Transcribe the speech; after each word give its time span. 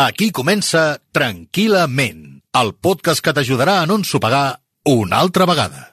Aquí 0.00 0.30
comença 0.32 0.96
Tranquil·lament, 1.12 2.20
el 2.56 2.70
podcast 2.72 3.20
que 3.20 3.34
t'ajudarà 3.36 3.82
a 3.82 3.88
no 3.90 3.98
ensopegar 4.00 4.62
una 4.88 5.18
altra 5.20 5.44
vegada. 5.44 5.90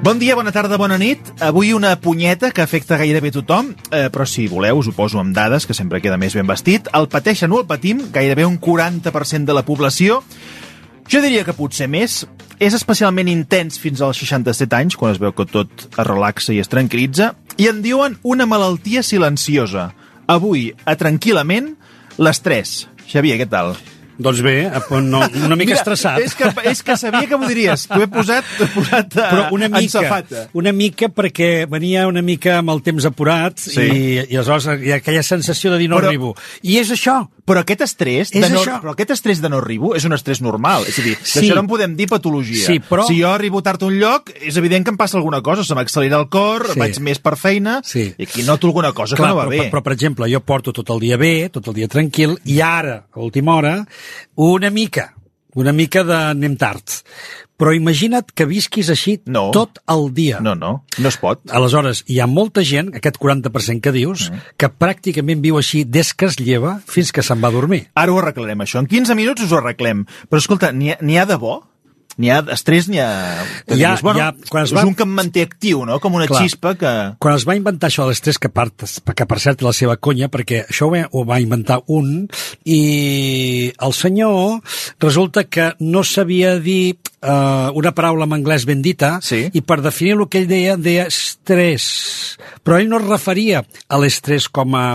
Bon 0.00 0.16
dia, 0.16 0.32
bona 0.32 0.48
tarda, 0.48 0.78
bona 0.80 0.96
nit. 0.96 1.28
Avui 1.44 1.74
una 1.76 1.92
punyeta 2.00 2.54
que 2.56 2.64
afecta 2.64 2.96
gairebé 2.96 3.28
tothom, 3.34 3.74
eh, 3.92 4.08
però 4.08 4.24
si 4.24 4.46
voleu 4.48 4.80
us 4.80 4.88
ho 4.88 4.96
poso 4.96 5.20
amb 5.20 5.36
dades, 5.36 5.68
que 5.68 5.76
sempre 5.76 6.00
queda 6.00 6.16
més 6.16 6.32
ben 6.32 6.48
vestit. 6.48 6.88
El 6.96 7.10
pateixen 7.12 7.52
o 7.52 7.60
el 7.60 7.68
patim 7.68 8.06
gairebé 8.14 8.48
un 8.48 8.56
40% 8.56 9.44
de 9.44 9.60
la 9.60 9.66
població. 9.68 10.22
Jo 11.10 11.18
diria 11.18 11.42
que 11.42 11.56
potser 11.56 11.88
més. 11.90 12.22
És 12.62 12.74
especialment 12.76 13.26
intens 13.32 13.80
fins 13.80 14.02
als 14.04 14.20
67 14.20 14.76
anys, 14.76 14.96
quan 15.00 15.10
es 15.10 15.18
veu 15.18 15.32
que 15.34 15.46
tot 15.48 15.88
es 15.88 16.06
relaxa 16.06 16.52
i 16.54 16.60
es 16.62 16.70
tranquil·litza. 16.70 17.32
I 17.58 17.66
en 17.72 17.80
diuen 17.82 18.18
una 18.22 18.46
malaltia 18.46 19.02
silenciosa. 19.02 19.88
Avui, 20.30 20.68
a 20.86 20.94
Tranquil·lament, 21.00 21.72
l'estrès. 22.20 22.84
Xavier, 23.10 23.40
què 23.40 23.48
tal? 23.50 23.74
Doncs 24.20 24.42
bé, 24.44 24.54
eh, 24.68 25.00
no, 25.02 25.22
una 25.46 25.56
mica 25.56 25.74
estressat. 25.74 26.20
És 26.20 26.34
que, 26.36 26.50
és 26.68 26.82
que 26.84 26.96
sabia 27.00 27.26
que 27.26 27.38
m'ho 27.40 27.48
diries. 27.48 27.86
T'ho 27.88 28.02
he 28.04 28.08
posat, 28.12 28.44
he 28.60 28.68
posat 28.74 29.16
a, 29.16 29.30
Però 29.30 29.46
una 29.56 29.66
en 29.70 29.72
mica, 29.78 29.94
safata. 29.96 30.46
una 30.52 30.72
mica 30.76 31.08
perquè 31.08 31.66
venia 31.70 32.06
una 32.10 32.22
mica 32.22 32.58
amb 32.58 32.70
el 32.74 32.82
temps 32.82 33.06
apurat 33.08 33.58
Sí. 33.58 33.80
i, 33.80 34.14
i 34.28 34.36
aleshores 34.36 34.68
hi 34.84 34.92
ha 34.92 35.00
aquella 35.00 35.22
sensació 35.24 35.72
de 35.72 35.78
dir 35.78 35.88
no 35.90 35.96
Però- 35.98 36.08
arribo. 36.12 36.34
I 36.62 36.78
és 36.78 36.90
això. 36.92 37.22
Però 37.50 37.64
aquest 37.64 37.80
estrès, 37.82 38.28
És 38.30 38.42
de 38.44 38.50
no, 38.52 38.60
això. 38.60 38.76
però 38.80 38.92
aquest 38.92 39.10
estrès 39.10 39.40
de 39.42 39.48
no 39.50 39.58
arribo 39.58 39.96
és 39.96 40.04
un 40.06 40.12
estrès 40.14 40.38
normal. 40.40 40.84
És 40.86 40.98
a 41.00 41.02
dir, 41.02 41.16
Sí. 41.22 41.40
d'això 41.40 41.54
no 41.56 41.60
en 41.64 41.66
podem 41.66 41.96
dir 41.96 42.06
patologia. 42.06 42.64
Sí, 42.66 42.78
però- 42.78 43.06
Si 43.08 43.20
jo 43.20 43.32
arribo 43.32 43.60
tard 43.62 43.82
a 43.82 43.86
un 43.86 43.98
lloc, 43.98 44.30
és 44.40 44.56
evident 44.56 44.84
que 44.84 44.90
em 44.90 44.96
passa 44.96 45.16
alguna 45.16 45.40
cosa. 45.42 45.64
Se 45.64 45.74
m'accelera 45.74 46.20
el 46.20 46.28
cor, 46.28 46.68
Sí. 46.74 46.78
vaig 46.78 47.00
més 47.00 47.18
per 47.18 47.36
feina, 47.36 47.80
Sí. 47.82 48.14
i 48.18 48.22
aquí 48.24 48.42
noto 48.44 48.68
alguna 48.68 48.92
cosa 48.92 49.16
Clar, 49.16 49.30
que 49.30 49.34
no 49.34 49.36
va 49.36 49.46
però, 49.46 49.50
bé. 49.50 49.58
però, 49.64 49.70
però, 49.78 49.82
per 49.82 49.92
exemple, 49.94 50.30
jo 50.32 50.40
porto 50.40 50.72
tot 50.72 50.88
el 50.90 51.00
dia 51.00 51.16
bé, 51.16 51.48
tot 51.48 51.66
el 51.66 51.74
dia 51.74 51.88
tranquil, 51.88 52.38
i 52.44 52.60
ara, 52.60 53.06
a 53.12 53.18
última 53.18 53.56
hora, 53.56 53.86
una 54.34 54.70
mica, 54.70 55.14
una 55.54 55.72
mica 55.72 56.04
de 56.04 56.14
anem 56.14 56.56
tard. 56.56 57.00
Però 57.60 57.74
imagina't 57.76 58.30
que 58.32 58.46
visquis 58.48 58.88
així 58.88 59.18
No. 59.26 59.50
tot 59.52 59.82
el 59.86 60.14
dia. 60.14 60.38
No, 60.40 60.54
no, 60.54 60.84
no 60.96 61.08
es 61.08 61.18
pot. 61.20 61.42
Aleshores, 61.52 62.04
hi 62.08 62.18
ha 62.20 62.26
molta 62.26 62.62
gent, 62.64 62.94
aquest 62.96 63.18
40% 63.20 63.82
que 63.82 63.92
dius, 63.92 64.30
Mm. 64.30 64.38
que 64.56 64.70
pràcticament 64.70 65.42
viu 65.42 65.58
així 65.58 65.84
des 65.84 66.14
que 66.14 66.24
es 66.24 66.38
lleva 66.40 66.80
fins 66.86 67.12
que 67.12 67.22
se'n 67.22 67.42
va 67.42 67.48
a 67.48 67.50
dormir. 67.52 67.90
Ara 67.94 68.12
ho 68.12 68.18
arreglarem, 68.18 68.58
això. 68.60 68.78
En 68.78 68.86
15 68.86 69.14
minuts 69.14 69.42
us 69.42 69.52
ho 69.52 69.58
arreglem. 69.58 70.06
Però 70.30 70.38
escolta, 70.38 70.72
n'hi 70.72 70.90
ha, 70.92 70.96
ha 71.22 71.26
de 71.26 71.36
bo? 71.36 71.66
N'hi 72.18 72.28
ha 72.28 72.40
estrès, 72.52 72.88
n'hi 72.90 72.98
ha... 73.00 73.08
Hi 73.70 73.78
ha- 73.84 73.92
dius, 73.94 74.02
bueno, 74.02 74.18
hi 74.18 74.22
ha- 74.22 74.48
quan 74.50 74.64
es 74.66 74.70
és 74.72 74.76
va- 74.76 74.82
un 74.84 74.94
que 74.98 75.04
em 75.06 75.12
manté 75.14 75.42
actiu, 75.46 75.84
no? 75.86 76.00
Com 76.02 76.14
una 76.18 76.26
Clar. 76.26 76.42
xispa 76.42 76.74
que... 76.76 76.90
Quan 77.22 77.36
es 77.38 77.46
va 77.48 77.54
inventar 77.56 77.88
això 77.88 78.02
de 78.04 78.10
l'estrès, 78.12 78.36
que, 78.38 78.50
part, 78.52 78.84
que 79.16 79.26
per 79.30 79.38
cert 79.40 79.62
la 79.62 79.72
seva 79.72 79.96
conya, 79.96 80.28
perquè 80.28 80.64
això 80.66 80.88
ho 80.88 80.92
va, 80.92 81.04
ho 81.12 81.24
va 81.24 81.38
inventar 81.40 81.78
un, 81.88 82.26
i 82.66 83.72
el 83.78 83.92
senyor 83.96 84.60
resulta 85.00 85.44
que 85.44 85.70
no 85.80 86.02
sabia 86.04 86.58
dir 86.60 86.96
uh, 87.22 87.70
una 87.78 87.94
paraula 87.96 88.26
en 88.28 88.36
anglès 88.40 88.66
ben 88.68 88.82
dita, 88.82 89.18
Sí. 89.22 89.46
i 89.52 89.62
per 89.62 89.80
definir 89.80 90.18
el 90.18 90.26
que 90.28 90.42
ell 90.42 90.48
deia, 90.50 90.76
deia 90.76 91.06
estrès. 91.08 92.36
Però 92.64 92.78
ell 92.80 92.88
no 92.90 93.00
es 93.00 93.06
referia 93.08 93.64
a 93.88 93.98
l'estrès 94.02 94.48
com 94.50 94.74
a 94.76 94.86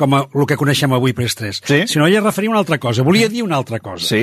com 0.00 0.14
a 0.16 0.22
el 0.32 0.46
que 0.48 0.56
coneixem 0.56 0.94
avui 0.96 1.12
per 1.12 1.26
estrès, 1.26 1.58
Sí. 1.60 1.82
sinó 1.86 2.06
ell 2.08 2.14
es 2.16 2.22
referia 2.24 2.48
a 2.48 2.54
una 2.54 2.60
altra 2.62 2.78
cosa, 2.80 3.02
volia 3.04 3.28
dir 3.28 3.42
una 3.44 3.56
altra 3.60 3.80
cosa 3.84 4.06
Sí. 4.06 4.22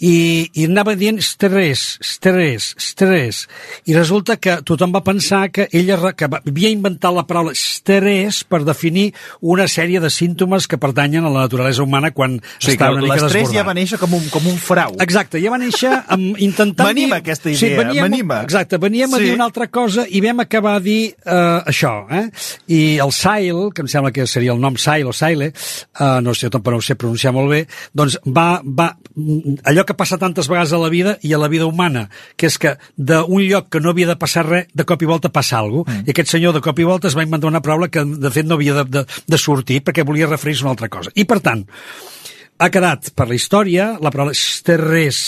I, 0.00 0.50
i 0.54 0.64
anava 0.68 0.94
dient 0.98 1.18
estrès, 1.22 1.96
estrès, 2.02 2.74
estrès. 2.76 3.44
I 3.88 3.94
resulta 3.96 4.36
que 4.36 4.58
tothom 4.66 4.92
va 4.94 5.02
pensar 5.06 5.48
que 5.50 5.68
ella 5.72 6.12
que 6.16 6.28
havia 6.28 6.70
inventat 6.72 7.14
la 7.14 7.24
paraula 7.26 7.52
estrès 7.56 8.42
per 8.44 8.62
definir 8.66 9.12
una 9.40 9.66
sèrie 9.70 10.00
de 10.02 10.10
símptomes 10.10 10.66
que 10.68 10.78
pertanyen 10.78 11.24
a 11.24 11.30
la 11.32 11.46
naturalesa 11.46 11.82
humana 11.82 12.10
quan 12.12 12.38
sigui 12.58 12.76
està 12.76 12.90
una 12.92 13.02
mica 13.04 13.14
l'estrès 13.16 13.46
desbordat. 13.48 13.56
ja 13.56 13.64
va 13.66 13.74
néixer 13.78 13.98
com 14.02 14.14
un, 14.18 14.28
com 14.32 14.46
un 14.50 14.58
frau. 14.60 14.96
Exacte, 15.00 15.40
ja 15.42 15.50
va 15.54 15.58
néixer 15.62 15.92
amb, 16.06 16.36
intentant 16.42 16.86
M'anima 16.90 17.16
dir... 17.16 17.22
aquesta 17.24 17.50
idea, 17.50 17.78
veníem, 17.80 18.02
m'anima. 18.04 18.42
Exacte, 18.46 18.78
veníem 18.82 19.14
a 19.14 19.16
Sí. 19.16 19.24
dir 19.24 19.34
una 19.34 19.46
altra 19.48 19.66
cosa 19.72 20.04
i 20.08 20.20
vam 20.20 20.40
acabar 20.44 20.76
a 20.76 20.80
dir 20.84 21.14
uh, 21.24 21.62
això, 21.64 21.94
eh? 22.12 22.26
I 22.68 22.98
el 23.00 23.12
Sail, 23.16 23.70
que 23.72 23.80
em 23.86 23.88
sembla 23.88 24.12
que 24.12 24.26
seria 24.28 24.52
el 24.52 24.60
nom 24.60 24.76
Sail 24.76 25.06
o 25.08 25.14
Saile, 25.16 25.52
uh, 26.00 26.20
no 26.20 26.34
sé, 26.36 26.50
tampoc 26.52 26.74
no 26.76 26.82
ho 26.82 26.84
sé 26.84 26.98
pronunciar 27.00 27.32
molt 27.32 27.48
bé, 27.54 27.62
doncs 27.96 28.18
va, 28.26 28.60
va... 28.62 28.90
Allò 29.64 29.85
que 29.86 29.96
passa 29.98 30.18
tantes 30.18 30.50
vegades 30.50 30.74
a 30.74 30.80
la 30.82 30.90
vida 30.92 31.16
i 31.22 31.32
a 31.32 31.40
la 31.40 31.48
vida 31.52 31.66
humana, 31.66 32.08
que 32.36 32.50
és 32.50 32.58
que 32.58 32.76
d'un 32.96 33.42
lloc 33.46 33.70
que 33.72 33.80
no 33.80 33.94
havia 33.94 34.10
de 34.10 34.18
passar 34.20 34.46
res, 34.48 34.68
de 34.74 34.84
cop 34.88 35.02
i 35.02 35.08
volta 35.08 35.32
passa 35.32 35.60
alguna 35.60 35.86
cosa. 35.86 36.00
Mm. 36.00 36.06
I 36.06 36.14
aquest 36.14 36.34
senyor 36.34 36.56
de 36.56 36.62
cop 36.64 36.78
i 36.78 36.88
volta 36.88 37.08
es 37.08 37.16
va 37.16 37.24
inventar 37.26 37.50
una 37.50 37.62
paraula 37.64 37.88
que 37.92 38.04
de 38.04 38.30
fet 38.34 38.46
no 38.46 38.58
havia 38.58 38.82
de, 38.82 38.84
de, 38.98 39.06
de 39.06 39.40
sortir 39.40 39.82
perquè 39.86 40.04
volia 40.06 40.28
referir-se 40.30 40.64
a 40.64 40.68
una 40.68 40.76
altra 40.76 40.90
cosa. 40.92 41.14
I 41.14 41.26
per 41.28 41.40
tant, 41.44 41.64
ha 42.58 42.68
quedat 42.72 43.10
per 43.16 43.26
la 43.28 43.36
història 43.36 43.88
la 44.00 44.10
paraula 44.12 44.34
estrès. 44.36 45.20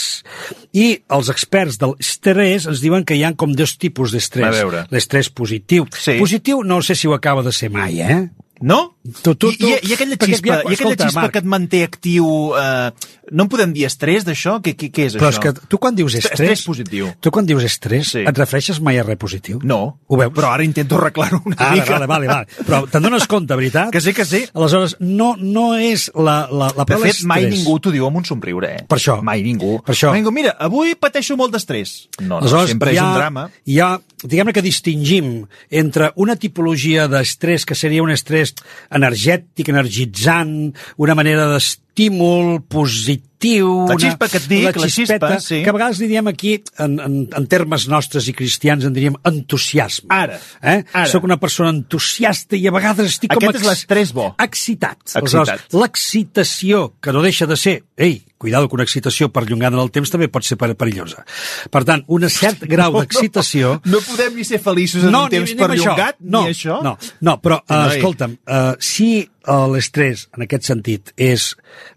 I 0.72 0.86
els 1.14 1.30
experts 1.32 1.78
del 1.80 1.94
estrès 2.00 2.68
ens 2.70 2.82
diuen 2.84 3.04
que 3.08 3.18
hi 3.18 3.24
ha 3.26 3.34
com 3.38 3.52
dos 3.56 3.76
tipus 3.80 4.14
d'estrès. 4.14 4.62
L'estrès 4.94 5.30
positiu. 5.30 5.88
Sí. 5.92 6.18
Positiu 6.20 6.62
no 6.64 6.80
sé 6.82 6.96
si 6.96 7.08
ho 7.08 7.16
acaba 7.16 7.44
de 7.44 7.52
ser 7.52 7.70
mai, 7.74 8.00
eh? 8.00 8.20
No? 8.60 8.94
Tu- 9.22 9.34
tu- 9.34 9.34
tu- 9.34 9.50
i, 9.52 9.74
I 9.88 9.92
aquella 9.94 10.16
perquè 10.16 10.34
xispa, 10.34 10.48
ja- 10.48 10.56
i 10.56 10.74
aquella 10.74 10.74
escolta, 10.74 11.04
xispa 11.06 11.20
Marc. 11.22 11.32
que 11.32 11.38
et 11.38 11.44
manté 11.44 11.82
actiu... 11.84 12.26
Eh, 12.58 12.90
no 13.30 13.44
en 13.44 13.48
podem 13.52 13.72
dir 13.76 13.84
estrès, 13.84 14.24
d'això? 14.24 14.54
Què, 14.64 14.72
què, 14.76 14.88
què 14.90 15.04
és 15.04 15.14
Però 15.18 15.28
és 15.28 15.36
això? 15.36 15.52
que 15.52 15.66
tu 15.68 15.76
quan 15.78 15.94
dius 15.94 16.14
Est- 16.14 16.24
estrès... 16.30 16.40
estrès 16.56 16.64
positiu. 16.66 17.10
Tu 17.20 17.30
quan 17.30 17.44
dius 17.44 17.62
estrès, 17.64 18.08
Sí. 18.08 18.22
et 18.24 18.38
refereixes 18.38 18.80
mai 18.80 18.96
a 18.98 19.02
res 19.04 19.18
positiu? 19.20 19.58
No, 19.62 19.98
Ho 20.08 20.16
veus? 20.16 20.32
però 20.32 20.48
ara 20.54 20.64
intento 20.64 20.96
arreglar-ho 20.96 21.42
una 21.44 21.56
Ara, 21.58 21.74
mica. 21.74 21.92
vale, 21.92 22.06
vale, 22.06 22.26
vale. 22.26 22.46
Però 22.66 22.86
te'n 22.88 23.02
dones 23.02 23.26
compte, 23.28 23.54
veritat? 23.54 23.90
Que 23.92 24.00
sí, 24.00 24.14
que 24.14 24.24
sí. 24.24 24.44
Aleshores, 24.54 24.96
no, 25.00 25.36
no 25.38 25.74
és 25.76 26.10
la, 26.14 26.48
la, 26.50 26.70
la 26.72 26.84
De 26.84 26.86
paraula 26.88 27.12
fet, 27.12 27.22
mai 27.24 27.44
estrès. 27.44 27.58
ningú 27.58 27.78
t'ho 27.80 27.90
diu 27.92 28.06
amb 28.06 28.16
un 28.16 28.24
somriure, 28.24 28.72
eh? 28.78 28.84
Per 28.88 28.96
això. 28.98 29.18
Mai 29.22 29.42
ningú. 29.42 29.82
Per 29.84 29.94
això. 29.94 30.08
Mai 30.10 30.20
ningú, 30.22 30.32
mira, 30.32 30.56
avui 30.58 30.94
pateixo 30.96 31.36
molt 31.36 31.52
d'estrès. 31.52 32.08
No, 32.20 32.26
no, 32.28 32.38
Aleshores, 32.40 32.70
sempre 32.70 32.92
hi 32.92 32.96
és 32.96 33.02
ha, 33.02 33.08
un 33.12 33.14
drama. 33.20 33.50
Hi 33.66 33.78
ha, 33.80 33.90
diguem-ne 34.24 34.52
que 34.56 34.62
distingim 34.64 35.44
entre 35.70 36.12
una 36.16 36.36
tipologia 36.36 37.06
d'estrès 37.08 37.66
que 37.68 37.74
seria 37.76 38.02
un 38.02 38.10
estrès 38.10 38.47
energètic, 38.94 39.70
energitzant, 39.72 40.54
una 40.96 41.16
manera 41.18 41.46
d'estímul 41.98 42.62
positiu... 42.68 43.86
La 43.86 43.94
una- 43.94 43.98
xispa 44.02 44.26
que 44.28 44.36
et 44.38 44.46
dic, 44.50 44.76
la 44.76 44.88
xispeta, 44.90 45.28
xispa, 45.36 45.40
sí. 45.40 45.60
Que 45.62 45.70
a 45.70 45.74
vegades 45.76 45.98
li 46.02 46.08
diem 46.10 46.26
aquí, 46.26 46.56
en, 46.82 46.96
en, 47.00 47.12
en 47.38 47.46
termes 47.46 47.84
nostres 47.88 48.26
i 48.28 48.32
cristians, 48.34 48.84
en 48.84 48.92
diríem 48.94 49.14
entusiasme. 49.26 50.08
Ara, 50.10 50.38
Eh? 50.62 50.82
ara. 50.92 51.06
Soc 51.06 51.22
una 51.24 51.36
persona 51.38 51.70
entusiasta 51.70 52.56
i 52.58 52.66
a 52.66 52.72
vegades 52.74 53.06
estic 53.12 53.30
com... 53.34 53.42
Aquest 53.44 53.60
és 53.62 53.68
l'estrès 53.68 54.12
bo. 54.14 54.32
Excitat. 54.42 54.98
Excitat. 55.22 55.68
L'excitació, 55.74 56.94
que 57.00 57.12
no 57.14 57.22
deixa 57.22 57.46
de 57.46 57.56
ser... 57.56 57.76
Ei, 57.96 58.22
cuidado 58.38 58.68
que 58.68 58.74
una 58.78 58.84
excitació 58.86 59.30
perllongada 59.34 59.76
en 59.76 59.82
el 59.82 59.90
temps 59.94 60.10
també 60.10 60.28
pot 60.30 60.44
ser 60.46 60.58
per- 60.58 60.74
perillosa. 60.78 61.24
Per 61.70 61.82
tant, 61.86 62.02
un 62.08 62.26
cert 62.30 62.62
grau 62.74 62.98
d'excitació... 63.00 63.78
No 63.86 64.02
podem 64.06 64.34
ni 64.38 64.44
ser 64.46 64.58
feliços 64.62 65.02
en 65.06 65.14
un 65.14 65.24
ni- 65.26 65.34
temps 65.38 65.54
ni 65.54 65.58
amb 65.62 65.64
perllongat, 65.66 66.18
no, 66.20 66.42
ni 66.46 66.54
això. 66.54 66.78
No, 66.82 66.96
no 67.22 67.38
però, 67.42 67.62
uh, 67.62 67.74
noi. 67.86 67.96
escolta'm, 67.98 68.34
uh, 68.46 68.74
si 68.82 69.28
l'estrès, 69.72 70.26
en 70.36 70.44
aquest 70.44 70.68
sentit, 70.68 71.12
és 71.16 71.52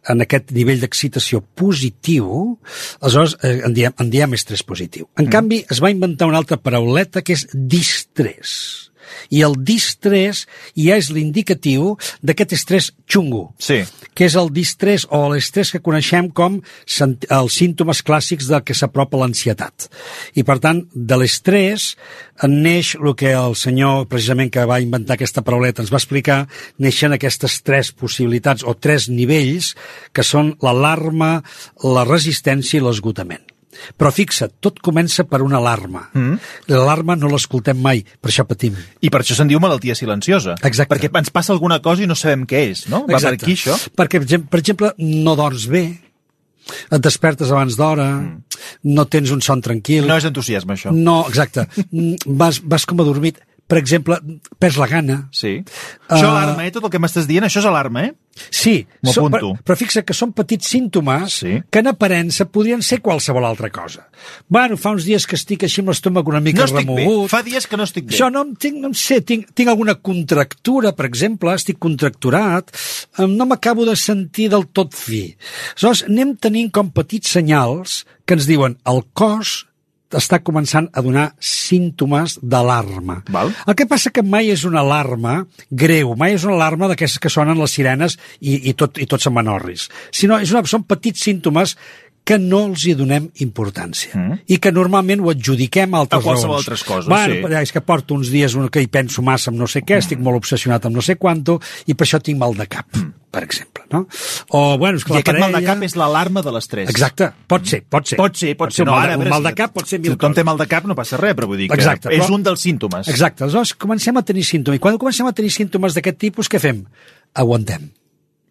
en 0.10 0.24
aquest 0.24 0.54
nivell 0.56 0.82
d'excitació 0.84 1.42
positiu, 1.58 2.58
aleshores 3.02 3.38
eh, 3.44 3.58
en, 3.68 3.76
diem, 3.76 3.96
en 4.00 4.12
diem 4.14 4.38
estrès 4.38 4.64
positiu. 4.68 5.10
En 5.18 5.28
mm. 5.28 5.34
canvi, 5.34 5.62
es 5.72 5.82
va 5.84 5.92
inventar 5.94 6.30
una 6.32 6.40
altra 6.42 6.60
parauleta 6.62 7.26
que 7.26 7.36
és 7.38 7.48
distrés. 7.54 8.91
I 9.30 9.44
el 9.48 9.56
distrés 9.58 10.46
ja 10.76 10.98
és 11.00 11.12
l'indicatiu 11.12 11.96
d'aquest 12.22 12.54
estrès 12.58 12.92
xungo 13.08 13.54
Sí. 13.60 13.84
que 14.14 14.26
és 14.26 14.36
el 14.36 14.52
distrés 14.54 15.06
o 15.10 15.30
l'estrès 15.32 15.72
que 15.72 15.82
coneixem 15.84 16.30
com 16.30 16.60
els 16.60 17.54
símptomes 17.54 18.04
clàssics 18.04 18.48
del 18.48 18.64
que 18.64 18.76
s'apropa 18.76 19.18
l'ansietat. 19.18 19.88
I, 20.36 20.44
per 20.44 20.60
tant, 20.60 20.84
de 20.94 21.18
l'estrès 21.18 21.96
en 22.44 22.62
neix 22.64 22.96
el 22.96 23.16
que 23.16 23.32
el 23.38 23.56
senyor, 23.56 24.08
precisament, 24.12 24.52
que 24.52 24.66
va 24.66 24.82
inventar 24.82 25.16
aquesta 25.16 25.44
parauleta, 25.46 25.84
ens 25.84 25.94
va 25.94 26.02
explicar, 26.02 26.48
neixen 26.82 27.14
aquestes 27.14 27.62
tres 27.62 27.92
possibilitats 27.92 28.66
o 28.66 28.76
tres 28.76 29.10
nivells 29.10 29.76
que 30.12 30.26
són 30.26 30.56
l'alarma, 30.62 31.42
la 31.84 32.06
resistència 32.08 32.80
i 32.80 32.84
l'esgotament. 32.84 33.51
Però 33.98 34.12
fixa't, 34.14 34.58
tot 34.64 34.80
comença 34.84 35.26
per 35.28 35.42
una 35.46 35.60
alarma. 35.62 36.08
Mm. 36.14 36.38
L'alarma 36.74 37.16
no 37.20 37.32
l'escoltem 37.32 37.80
mai, 37.82 38.04
per 38.04 38.32
això 38.32 38.46
patim. 38.48 38.78
I 39.02 39.12
per 39.14 39.24
això 39.24 39.38
se'n 39.38 39.52
diu 39.52 39.62
malaltia 39.64 39.96
silenciosa. 39.98 40.58
Exacte. 40.62 40.92
Perquè 40.94 41.12
ens 41.22 41.34
passa 41.34 41.54
alguna 41.56 41.80
cosa 41.84 42.04
i 42.04 42.10
no 42.10 42.18
sabem 42.20 42.46
què 42.50 42.66
és, 42.72 42.86
no? 42.92 43.06
Va 43.10 43.20
per 43.20 43.36
aquí, 43.36 43.56
això? 43.56 43.78
Perquè, 43.98 44.24
per 44.52 44.62
exemple, 44.62 44.94
no 45.00 45.38
dorms 45.40 45.68
bé, 45.72 45.86
et 46.92 47.02
despertes 47.02 47.52
abans 47.52 47.76
d'hora, 47.80 48.08
mm. 48.22 48.66
no 48.96 49.06
tens 49.10 49.32
un 49.34 49.42
son 49.46 49.64
tranquil... 49.66 50.06
No 50.10 50.18
és 50.20 50.28
entusiasme, 50.30 50.78
això. 50.78 50.94
No, 50.96 51.22
exacte. 51.30 51.66
Mm, 51.90 52.36
vas, 52.38 52.62
vas 52.64 52.86
com 52.90 53.02
adormit, 53.04 53.42
per 53.72 53.78
exemple, 53.80 54.18
perds 54.60 54.76
la 54.82 54.88
gana. 54.92 55.30
Sí. 55.32 55.62
Això 56.10 56.28
Ah. 56.28 56.42
alarma, 56.42 56.66
eh? 56.68 56.72
Tot 56.76 56.84
el 56.84 56.92
que 56.92 57.00
m'estàs 57.00 57.24
dient, 57.30 57.46
això 57.48 57.60
és 57.64 57.66
alarma, 57.70 58.04
eh? 58.10 58.14
Sí, 58.50 58.86
M'ho 59.04 59.12
són- 59.14 59.28
apunto. 59.34 59.54
però, 59.56 59.64
però 59.64 59.76
fixa 59.78 60.02
que 60.04 60.14
són 60.16 60.32
petits 60.34 60.68
símptomes 60.68 61.34
Sí. 61.40 61.62
que 61.70 61.80
en 61.80 61.88
aparença 61.88 62.46
podrien 62.46 62.82
ser 62.82 63.02
qualsevol 63.02 63.46
altra 63.46 63.70
cosa. 63.70 64.10
Bueno, 64.48 64.76
fa 64.78 64.92
uns 64.92 65.04
dies 65.06 65.26
que 65.28 65.36
estic 65.36 65.64
així 65.64 65.82
amb 65.82 65.90
l'estómac 65.90 66.28
una 66.28 66.40
mica 66.42 66.60
No 66.60 66.66
estic 66.66 66.88
bé. 66.88 66.96
remogut. 67.06 67.30
Fa 67.30 67.42
dies 67.44 67.68
que 67.68 67.78
no 67.78 67.84
estic 67.84 68.06
bé. 68.08 68.16
Això 68.16 68.32
no 68.32 68.46
tinc, 68.56 68.76
no 68.78 68.94
sé, 68.94 69.22
tinc, 69.22 69.52
tinc 69.54 69.70
alguna 69.70 69.96
contractura, 69.96 70.94
per 70.96 71.06
exemple, 71.06 71.54
estic 71.54 71.78
contracturat, 71.80 72.72
em, 73.18 73.36
no 73.38 73.46
m'acabo 73.46 73.86
de 73.86 73.96
sentir 73.96 74.50
del 74.50 74.68
tot 74.68 74.94
fi. 74.94 75.36
Aleshores, 75.76 76.04
anem 76.10 76.36
tenint 76.36 76.72
com 76.72 76.90
petits 76.92 77.30
senyals 77.30 78.06
que 78.26 78.34
ens 78.36 78.48
diuen 78.48 78.78
el 78.86 79.04
cos 79.14 79.68
està 80.18 80.42
començant 80.44 80.90
a 80.94 81.04
donar 81.06 81.32
símptomes 81.40 82.38
d'alarma. 82.42 83.22
El 83.68 83.78
que 83.78 83.88
passa 83.90 84.12
que 84.14 84.24
mai 84.24 84.52
és 84.54 84.66
una 84.68 84.84
alarma 84.84 85.42
greu, 85.70 86.16
mai 86.20 86.36
és 86.38 86.46
una 86.48 86.58
alarma 86.60 86.92
d'aquestes 86.92 87.22
que 87.22 87.32
sonen 87.34 87.60
les 87.62 87.76
sirenes 87.78 88.18
i, 88.40 88.58
i, 88.70 88.76
tot, 88.78 89.00
i 89.02 89.08
tot 89.10 89.24
se'n 89.24 89.36
van 89.38 89.52
orris, 89.52 89.88
sinó 90.12 90.40
és 90.42 90.52
una, 90.54 90.66
són 90.68 90.88
petits 90.90 91.24
símptomes 91.24 91.78
que 92.24 92.38
no 92.38 92.60
els 92.68 92.84
hi 92.86 92.94
donem 92.94 93.30
importància 93.42 94.14
mm. 94.14 94.36
i 94.54 94.58
que 94.62 94.72
normalment 94.72 95.24
ho 95.26 95.32
adjudiquem 95.32 95.96
a 95.96 96.04
altres 96.04 96.22
A 96.22 96.24
qualsevol 96.24 96.56
raons. 96.58 96.68
altres 96.68 96.84
coses, 96.86 97.08
bueno, 97.10 97.48
sí. 97.50 97.56
és 97.64 97.72
que 97.74 97.82
porto 97.82 98.14
uns 98.14 98.30
dies 98.30 98.54
un- 98.56 98.70
que 98.70 98.82
hi 98.84 98.88
penso 98.88 99.24
massa 99.26 99.50
amb 99.50 99.58
no 99.60 99.68
sé 99.68 99.82
què, 99.82 99.98
estic 99.98 100.20
molt 100.22 100.38
obsessionat 100.38 100.86
amb 100.86 100.96
no 100.96 101.02
sé 101.02 101.16
quanto, 101.18 101.60
i 101.88 101.96
per 101.96 102.06
això 102.06 102.22
tinc 102.22 102.38
mal 102.38 102.54
de 102.56 102.68
cap, 102.70 102.86
per 103.32 103.42
exemple. 103.44 103.84
No? 103.92 104.06
O, 104.50 104.78
bueno, 104.78 104.98
és 105.02 105.04
que 105.04 105.14
I 105.18 105.18
aquest 105.24 105.40
mal 105.40 105.50
de 105.50 105.58
parella... 105.58 105.74
cap 105.74 105.84
és 105.84 105.96
l'alarma 105.98 106.44
de 106.46 106.52
l'estrès. 106.54 106.90
Exacte, 106.94 107.32
pot 107.48 107.66
ser, 107.68 107.82
pot 107.90 108.06
ser. 108.08 108.18
Pot 108.22 108.38
ser, 108.38 108.54
pot 108.60 108.72
ser. 108.72 108.84
un, 108.86 108.92
No, 108.92 108.96
mal, 109.00 109.10
ara, 109.10 109.18
un 109.18 109.28
mal 109.28 109.42
si- 109.42 109.48
de 109.50 109.54
cap 109.58 109.74
pot 109.74 109.88
ser 109.90 109.98
Si 109.98 110.04
mil 110.06 110.14
té 110.18 110.28
coses. 110.28 110.46
mal 110.46 110.58
de 110.62 110.68
cap 110.68 110.86
no 110.86 110.96
passa 110.96 111.18
res, 111.18 111.34
però 111.36 111.48
vull 111.50 111.58
dir 111.58 111.68
que 111.70 111.76
Exacte, 111.80 112.14
és 112.14 112.22
però- 112.24 112.36
un 112.38 112.44
dels 112.44 112.62
símptomes. 112.62 113.08
Exacte, 113.08 113.44
aleshores 113.44 113.74
comencem 113.74 114.16
a 114.18 114.22
tenir 114.24 114.46
símptomes. 114.46 114.78
I 114.78 114.80
quan 114.86 114.98
comencem 115.02 115.26
a 115.28 115.34
tenir 115.34 115.50
símptomes 115.52 115.94
d'aquest 115.98 116.18
tipus, 116.22 116.48
què 116.48 116.60
fem? 116.62 116.86
Aguantem 117.34 117.90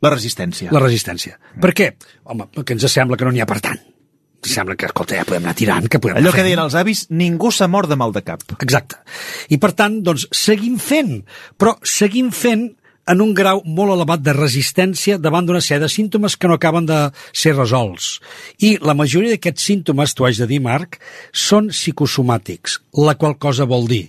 La 0.00 0.10
resistència. 0.14 0.72
la 0.72 0.80
resistència. 0.80 1.38
Per 1.60 1.72
què? 1.76 1.92
Home, 2.24 2.48
perquè 2.54 2.76
ens 2.76 2.86
sembla 2.92 3.18
que 3.20 3.26
no 3.28 3.32
n'hi 3.34 3.42
ha 3.44 3.48
per 3.48 3.60
tant. 3.60 3.80
Ens 4.40 4.54
sembla 4.56 4.76
que, 4.80 4.88
escolta, 4.88 5.18
ja 5.18 5.26
podem 5.28 5.44
anar 5.44 5.56
tirant, 5.58 5.88
que 5.92 6.00
podem 6.00 6.16
Allò 6.16 6.32
que 6.32 6.44
deien 6.46 6.62
els 6.62 6.76
avis, 6.78 7.04
ningú 7.12 7.50
s'ha 7.52 7.68
mort 7.68 7.90
de 7.90 7.98
mal 8.00 8.12
de 8.14 8.22
cap. 8.24 8.44
Exacte. 8.64 8.96
I 9.52 9.58
per 9.60 9.74
tant, 9.76 9.98
doncs, 10.06 10.26
seguim 10.32 10.78
fent, 10.80 11.18
però 11.60 11.76
seguim 11.84 12.30
fent 12.32 12.70
en 13.10 13.20
un 13.20 13.34
grau 13.34 13.60
molt 13.66 13.92
elevat 13.92 14.22
de 14.24 14.32
resistència 14.36 15.18
davant 15.18 15.44
d'una 15.44 15.60
sèrie 15.64 15.82
de 15.84 15.90
símptomes 15.92 16.36
que 16.36 16.48
no 16.48 16.56
acaben 16.56 16.86
de 16.88 17.00
ser 17.36 17.52
resolts. 17.56 18.14
I 18.64 18.78
la 18.80 18.94
majoria 18.96 19.34
d'aquests 19.34 19.66
símptomes, 19.72 20.14
t'ho 20.14 20.28
haig 20.28 20.40
de 20.40 20.48
dir, 20.48 20.62
Marc, 20.64 21.00
són 21.32 21.68
psicosomàtics, 21.74 22.80
la 23.04 23.18
qual 23.20 23.36
cosa 23.36 23.68
vol 23.68 23.88
dir 23.90 24.06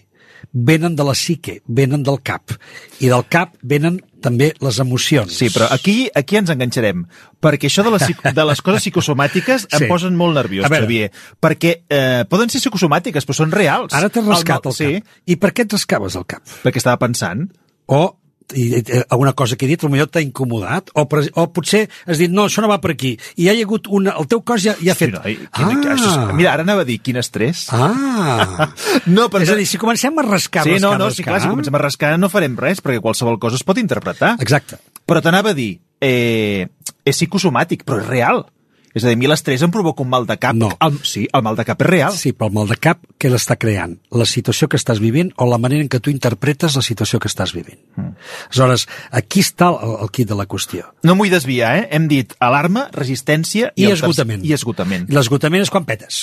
venen 0.53 0.95
de 0.95 1.03
la 1.03 1.13
psique, 1.15 1.61
venen 1.67 2.03
del 2.03 2.19
cap. 2.23 2.51
I 2.99 3.09
del 3.11 3.23
cap 3.29 3.55
venen 3.61 4.01
també 4.21 4.51
les 4.61 4.77
emocions. 4.79 5.33
Sí, 5.33 5.49
però 5.53 5.67
aquí 5.73 6.09
aquí 6.15 6.37
ens 6.39 6.49
enganxarem, 6.53 7.03
perquè 7.41 7.67
això 7.67 7.83
de 7.83 7.91
les, 7.95 8.05
de 8.37 8.45
les 8.45 8.61
coses 8.61 8.81
psicosomàtiques 8.85 9.67
em 9.71 9.79
Sí. 9.85 9.89
posen 9.89 10.15
molt 10.15 10.37
nerviós, 10.37 10.69
veure. 10.69 10.85
Xavier, 10.85 11.11
perquè 11.41 11.73
eh, 11.89 12.23
poden 12.29 12.49
ser 12.53 12.61
psicosomàtiques, 12.61 13.25
però 13.27 13.33
són 13.41 13.51
reals. 13.51 13.93
Ara 13.97 14.09
t'has 14.09 14.25
rascat 14.25 14.65
el, 14.71 14.73
Sí, 14.77 14.93
cap. 15.01 15.19
I 15.25 15.35
per 15.41 15.51
què 15.53 15.65
et 15.65 15.73
rascaves 15.73 16.15
el 16.15 16.25
cap? 16.25 16.41
perquè 16.63 16.77
estava 16.77 16.97
pensant. 17.01 17.49
o 17.91 18.17
i, 18.55 18.67
i, 18.79 19.01
alguna 19.09 19.33
cosa 19.37 19.57
que 19.57 19.65
he 19.67 19.71
dit, 19.71 19.83
potser 19.83 20.07
t'ha 20.11 20.23
incomodat, 20.23 20.91
o, 20.95 21.05
per, 21.09 21.23
o 21.35 21.47
potser 21.53 21.85
has 22.05 22.21
dit, 22.21 22.31
no, 22.31 22.47
això 22.49 22.63
no 22.63 22.69
va 22.71 22.79
per 22.83 22.93
aquí, 22.95 23.15
i 23.37 23.47
hi 23.47 23.49
ha 23.51 23.55
hagut 23.67 23.89
una... 23.91 24.15
El 24.21 24.29
teu 24.31 24.43
cos 24.45 24.63
ja, 24.63 24.75
ja 24.81 24.95
ha 24.95 24.97
fet... 24.97 25.13
Noi, 25.15 25.37
quina, 25.55 25.77
això 25.95 26.11
és, 26.11 26.33
mira, 26.37 26.53
ara 26.55 26.65
anava 26.67 26.85
a 26.85 26.87
dir, 26.87 26.99
quin 27.03 27.19
estrès. 27.21 27.67
Ah! 27.75 28.69
No, 29.11 29.27
però... 29.31 29.43
És 29.43 29.51
a 29.53 29.57
dir, 29.57 29.65
si 29.69 29.79
comencem 29.81 30.17
a 30.19 30.23
rascar, 30.25 30.63
Sí, 30.67 30.75
no, 30.77 30.91
rascar, 30.93 30.99
no, 30.99 31.07
rascar... 31.09 31.17
sí, 31.17 31.27
clar, 31.27 31.41
si 31.43 31.51
comencem 31.51 31.75
a 31.77 31.81
rascar 31.81 32.11
no 32.21 32.29
farem 32.31 32.55
res, 32.59 32.81
perquè 32.83 33.01
qualsevol 33.03 33.39
cosa 33.41 33.57
es 33.59 33.65
pot 33.67 33.79
interpretar. 33.81 34.35
Exacte. 34.43 34.79
Però 35.07 35.21
t'anava 35.23 35.51
a 35.51 35.57
dir, 35.57 35.73
eh, 36.03 36.67
és 37.03 37.17
psicosomàtic, 37.17 37.85
però 37.87 38.01
és 38.03 38.09
real. 38.09 38.45
És 38.93 39.03
a 39.05 39.07
dir, 39.07 39.15
a 39.15 39.19
mi 39.21 39.27
l'estrès 39.29 39.61
em 39.63 39.71
provoca 39.71 40.03
un 40.03 40.09
mal 40.11 40.25
de 40.27 40.35
cap. 40.41 40.55
No. 40.57 40.69
El, 40.83 40.97
sí, 41.07 41.27
el 41.31 41.43
mal 41.45 41.55
de 41.55 41.63
cap 41.67 41.81
és 41.81 41.87
real. 41.89 42.15
Sí, 42.17 42.33
però 42.35 42.49
el 42.49 42.55
mal 42.57 42.67
de 42.67 42.75
cap, 42.81 42.99
què 43.21 43.31
l'està 43.31 43.55
creant? 43.59 43.97
La 44.11 44.25
situació 44.27 44.67
que 44.67 44.79
estàs 44.79 44.99
vivint 44.99 45.31
o 45.37 45.47
la 45.49 45.57
manera 45.61 45.81
en 45.85 45.89
què 45.91 46.01
tu 46.03 46.11
interpretes 46.11 46.75
la 46.75 46.83
situació 46.83 47.19
que 47.23 47.29
estàs 47.31 47.53
vivint. 47.55 47.79
Mm. 47.95 48.11
Aleshores, 48.51 48.87
aquí 49.11 49.39
està 49.45 49.71
el, 49.71 49.97
el 50.05 50.11
kit 50.11 50.27
de 50.29 50.35
la 50.35 50.45
qüestió. 50.49 50.89
No 51.07 51.15
m'ho 51.15 51.23
vull 51.25 51.31
desviar, 51.33 51.75
eh? 51.79 51.87
Hem 51.95 52.07
dit 52.11 52.33
alarma, 52.39 52.87
resistència 52.91 53.71
I, 53.75 53.85
tercer- 53.87 53.97
esgotament. 54.01 54.43
I 54.45 54.55
esgotament. 54.57 55.07
L'esgotament 55.13 55.63
és 55.63 55.69
quan 55.73 55.85
petes. 55.87 56.21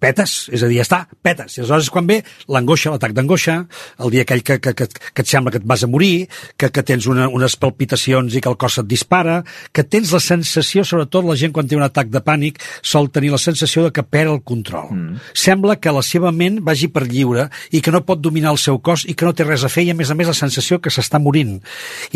Petes, 0.00 0.48
és 0.48 0.62
a 0.64 0.68
dir, 0.70 0.78
ja 0.80 0.86
està, 0.86 1.00
petes. 1.22 1.58
I 1.58 1.60
aleshores 1.60 1.88
és 1.88 1.92
quan 1.92 2.06
ve 2.08 2.20
l'angoixa, 2.48 2.92
l'atac 2.94 3.12
d'angoixa, 3.16 3.56
el 4.00 4.12
dia 4.14 4.24
aquell 4.24 4.40
que, 4.46 4.56
que, 4.62 4.72
que, 4.76 4.86
que 4.88 5.24
et 5.24 5.28
sembla 5.28 5.52
que 5.52 5.60
et 5.60 5.66
vas 5.68 5.84
a 5.84 5.90
morir, 5.92 6.26
que, 6.56 6.70
que 6.72 6.84
tens 6.86 7.04
una, 7.10 7.26
unes 7.28 7.56
palpitacions 7.60 8.32
i 8.32 8.40
que 8.40 8.48
el 8.48 8.56
cos 8.60 8.78
et 8.80 8.88
dispara, 8.88 9.42
que 9.76 9.84
tens 9.84 10.14
la 10.16 10.22
sensació, 10.24 10.86
sobretot 10.88 11.28
la 11.28 11.36
gent 11.36 11.52
quan 11.52 11.68
té 11.68 11.76
un 11.76 11.84
atac 11.84 12.08
de 12.08 12.22
pànic, 12.24 12.62
sol 12.80 13.10
tenir 13.12 13.34
la 13.34 13.40
sensació 13.42 13.84
de 13.84 13.92
que 13.92 14.06
perd 14.06 14.32
el 14.32 14.40
control. 14.46 14.88
Mm. 14.94 15.20
Sembla 15.36 15.76
que 15.76 15.92
la 15.92 16.04
seva 16.06 16.32
ment 16.32 16.62
vagi 16.64 16.88
per 16.88 17.04
lliure 17.04 17.50
i 17.76 17.84
que 17.84 17.92
no 17.92 18.00
pot 18.06 18.24
dominar 18.24 18.54
el 18.54 18.60
seu 18.62 18.80
cos 18.80 19.04
i 19.04 19.12
que 19.12 19.28
no 19.28 19.34
té 19.36 19.44
res 19.44 19.66
a 19.68 19.72
fer 19.72 19.84
i, 19.84 19.92
a 19.92 19.98
més 19.98 20.08
a 20.08 20.16
més, 20.16 20.30
la 20.32 20.36
sensació 20.38 20.80
que 20.80 20.92
s'està 20.94 21.20
morint. 21.20 21.58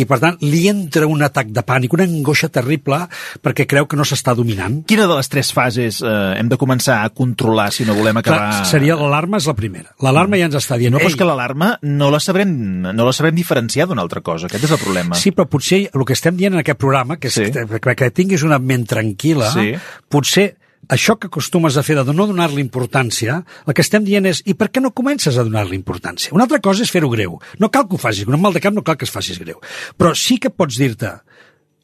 I, 0.01 0.09
per 0.09 0.23
tant, 0.25 0.41
li 0.41 0.65
entra 0.73 1.05
un 1.11 1.21
atac 1.27 1.53
de 1.53 1.67
pànic, 1.67 1.93
una 1.93 2.09
angoixa 2.09 2.49
terrible, 2.49 3.03
perquè 3.45 3.69
creu 3.69 3.85
que 3.91 4.01
no 4.01 4.09
s'està 4.09 4.33
dominant. 4.37 4.81
Quina 4.89 5.09
de 5.11 5.21
les 5.21 5.29
tres 5.29 5.53
fases 5.53 6.01
eh, 6.01 6.17
hem 6.39 6.49
de 6.49 6.61
començar 6.61 7.03
a 7.05 7.13
controlar 7.13 7.74
si 7.75 7.85
no 7.89 7.95
volem 7.99 8.17
acabar... 8.21 8.39
Clar, 8.55 8.65
seria 8.71 8.97
l'alarma 8.97 9.39
és 9.43 9.47
la 9.51 9.55
primera. 9.59 9.93
L'alarma 10.05 10.39
ja 10.41 10.47
ens 10.49 10.57
està 10.63 10.79
dient... 10.81 10.95
No, 10.95 10.99
però 11.03 11.11
"Ei, 11.11 11.15
és 11.15 11.19
que 11.21 11.27
l'alarma 11.29 11.73
no 11.83 12.11
la 12.15 12.21
sabrem, 12.23 12.51
no 12.87 13.05
la 13.05 13.13
sabrem 13.13 13.35
diferenciar 13.37 13.89
d'una 13.91 14.03
altra 14.07 14.23
cosa. 14.23 14.47
Aquest 14.47 14.65
és 14.71 14.75
el 14.77 14.83
problema. 14.83 15.19
Sí, 15.19 15.33
però 15.35 15.49
potser 15.51 15.89
el 15.93 16.05
que 16.07 16.15
estem 16.17 16.37
dient 16.39 16.55
en 16.55 16.63
aquest 16.63 16.79
programa, 16.79 17.17
que, 17.19 17.29
és, 17.29 17.35
Sí. 17.35 17.51
que, 17.51 17.67
que, 17.81 17.95
que 17.99 18.11
tinguis 18.15 18.43
una 18.47 18.59
ment 18.63 18.87
tranquil·la, 18.87 19.51
Sí. 19.53 19.75
potser 20.09 20.55
això 20.95 21.15
que 21.19 21.29
acostumes 21.31 21.79
a 21.79 21.83
fer 21.83 21.97
de 21.97 22.13
no 22.13 22.27
donar-li 22.29 22.61
importància, 22.61 23.39
el 23.67 23.73
que 23.75 23.81
estem 23.81 24.05
dient 24.05 24.27
és 24.29 24.43
i 24.45 24.53
per 24.55 24.69
què 24.71 24.83
no 24.85 24.91
comences 24.93 25.39
a 25.39 25.43
donar-li 25.47 25.79
importància? 25.79 26.29
Una 26.37 26.45
altra 26.45 26.61
cosa 26.61 26.83
és 26.85 26.91
fer-ho 26.93 27.09
greu. 27.09 27.39
No 27.59 27.71
cal 27.73 27.89
que 27.89 27.97
ho 27.97 27.99
facis, 27.99 28.27
un 28.29 28.37
mal 28.41 28.53
de 28.53 28.61
cap 28.61 28.75
no 28.77 28.83
cal 28.85 28.99
que 29.01 29.07
es 29.09 29.11
facis 29.15 29.39
greu. 29.41 29.57
Però 29.97 30.13
sí 30.15 30.37
que 30.39 30.51
pots 30.53 30.77
dir-te, 30.77 31.09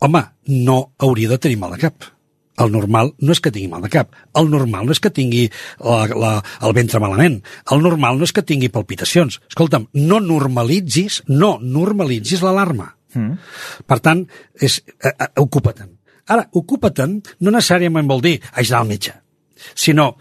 home, 0.01 0.21
no 0.47 0.93
hauria 0.99 1.31
de 1.33 1.39
tenir 1.39 1.57
mal 1.59 1.73
de 1.73 1.79
cap. 1.79 1.95
El 2.61 2.73
normal 2.75 3.15
no 3.23 3.33
és 3.33 3.41
que 3.41 3.53
tingui 3.55 3.71
mal 3.71 3.85
de 3.85 3.91
cap. 3.93 4.11
El 4.37 4.51
normal 4.53 4.89
no 4.89 4.93
és 4.93 5.01
que 5.01 5.13
tingui 5.15 5.47
la, 5.79 6.03
la, 6.11 6.33
el 6.67 6.75
ventre 6.77 7.01
malament. 7.01 7.39
El 7.73 7.85
normal 7.85 8.19
no 8.19 8.27
és 8.27 8.35
que 8.37 8.45
tingui 8.45 8.73
palpitacions. 8.73 9.39
Escolta'm, 9.49 9.87
no 9.95 10.21
normalitzis, 10.25 11.23
no 11.31 11.57
normalitzis 11.63 12.43
l'alarma. 12.45 12.91
Mm. 13.15 13.39
Per 13.87 13.99
tant, 14.05 14.27
és, 14.61 14.83
eh, 15.01 15.15
eh, 15.15 15.31
ocupa-te'n. 15.41 15.97
Ara, 16.31 16.47
ocupa-te'n 16.55 17.17
no 17.41 17.51
necessàriament 17.55 18.07
vol 18.07 18.23
dir 18.23 18.37
aïllar 18.53 18.83
al 18.83 18.91
metge, 18.91 19.17
sinó 19.75 20.13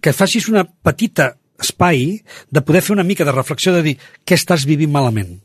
que 0.00 0.14
facis 0.14 0.46
una 0.48 0.64
petita 0.64 1.32
espai 1.58 2.20
de 2.50 2.62
poder 2.62 2.82
fer 2.84 2.94
una 2.94 3.06
mica 3.06 3.24
de 3.24 3.34
reflexió 3.34 3.72
de 3.74 3.82
dir 3.82 3.96
què 4.24 4.36
estàs 4.38 4.66
vivint 4.68 4.92
malament, 4.92 5.40